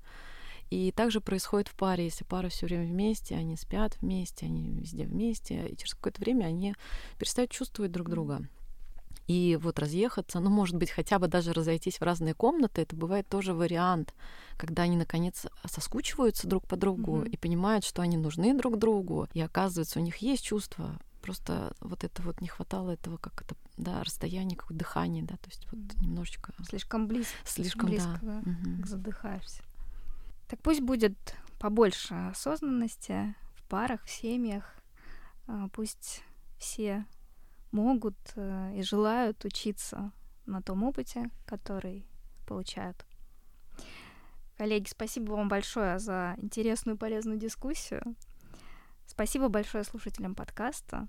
И 0.71 0.93
также 0.93 1.21
происходит 1.21 1.67
в 1.69 1.75
паре, 1.75 2.05
если 2.05 2.25
пара 2.25 2.49
все 2.49 2.67
время 2.67 2.87
вместе, 2.87 3.35
они 3.35 3.57
спят 3.57 3.97
вместе, 4.01 4.47
они 4.47 4.71
везде 4.71 5.05
вместе, 5.05 5.69
и 5.69 5.77
через 5.77 5.95
какое-то 5.95 6.21
время 6.21 6.45
они 6.45 6.75
перестают 7.19 7.51
чувствовать 7.51 7.91
друг 7.91 8.09
друга. 8.09 8.49
И 9.27 9.59
вот 9.61 9.79
разъехаться, 9.79 10.41
ну, 10.41 10.51
может 10.51 10.77
быть, 10.77 10.91
хотя 10.91 11.19
бы 11.19 11.29
даже 11.29 11.53
разойтись 11.53 11.99
в 11.99 12.03
разные 12.03 12.35
комнаты, 12.35 12.83
это 12.83 12.97
бывает 12.97 13.29
тоже 13.29 13.53
вариант, 13.53 14.15
когда 14.57 14.85
они, 14.85 14.97
наконец, 14.97 15.47
соскучиваются 15.69 16.49
друг 16.49 16.67
по 16.67 16.77
другу 16.77 17.19
mm-hmm. 17.19 17.31
и 17.31 17.37
понимают, 17.37 17.85
что 17.85 18.03
они 18.03 18.17
нужны 18.17 18.57
друг 18.57 18.77
другу, 18.79 19.29
и 19.33 19.41
оказывается, 19.41 20.01
у 20.01 20.03
них 20.03 20.17
есть 20.19 20.45
чувства, 20.45 20.99
просто 21.23 21.75
вот 21.81 22.03
это 22.03 22.23
вот 22.23 22.41
не 22.41 22.49
хватало 22.49 22.91
этого, 22.91 23.19
как 23.19 23.43
это, 23.43 23.55
да, 23.77 24.03
расстояние, 24.03 24.57
как 24.57 24.73
дыхание, 24.73 25.23
да, 25.23 25.37
то 25.37 25.49
есть 25.49 25.65
вот 25.71 25.81
немножечко... 26.01 26.53
Слишком 26.69 27.07
близко. 27.07 27.35
Слишком, 27.45 27.87
близко, 27.89 28.19
да. 28.23 28.41
да. 28.45 28.51
Mm-hmm. 28.51 28.87
Задыхаешься. 28.87 29.63
Так 30.51 30.61
пусть 30.63 30.81
будет 30.81 31.17
побольше 31.61 32.15
осознанности 32.33 33.37
в 33.55 33.69
парах, 33.69 34.03
в 34.03 34.11
семьях. 34.11 34.75
А, 35.47 35.69
пусть 35.69 36.25
все 36.59 37.07
могут 37.71 38.17
э, 38.35 38.73
и 38.77 38.83
желают 38.83 39.45
учиться 39.45 40.11
на 40.47 40.61
том 40.61 40.83
опыте, 40.83 41.31
который 41.47 42.05
получают. 42.49 43.07
Коллеги, 44.57 44.89
спасибо 44.89 45.35
вам 45.35 45.49
большое 45.49 46.01
за 46.01 46.35
интересную 46.39 46.97
и 46.97 46.99
полезную 46.99 47.39
дискуссию. 47.39 48.17
Спасибо 49.07 49.49
большое 49.49 49.85
слушателям 49.85 50.35
подкаста. 50.35 51.07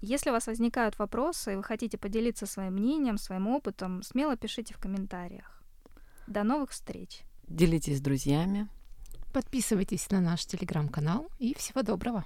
Если 0.00 0.30
у 0.30 0.32
вас 0.32 0.46
возникают 0.46 0.98
вопросы 0.98 1.52
и 1.52 1.56
вы 1.56 1.62
хотите 1.62 1.98
поделиться 1.98 2.46
своим 2.46 2.72
мнением, 2.72 3.18
своим 3.18 3.48
опытом, 3.48 4.02
смело 4.02 4.34
пишите 4.38 4.72
в 4.72 4.78
комментариях. 4.78 5.62
До 6.26 6.42
новых 6.42 6.70
встреч. 6.70 7.20
Делитесь 7.46 7.98
с 7.98 8.00
друзьями. 8.00 8.68
Подписывайтесь 9.32 10.10
на 10.10 10.20
наш 10.20 10.46
телеграм-канал 10.46 11.28
и 11.38 11.54
всего 11.54 11.82
доброго. 11.82 12.24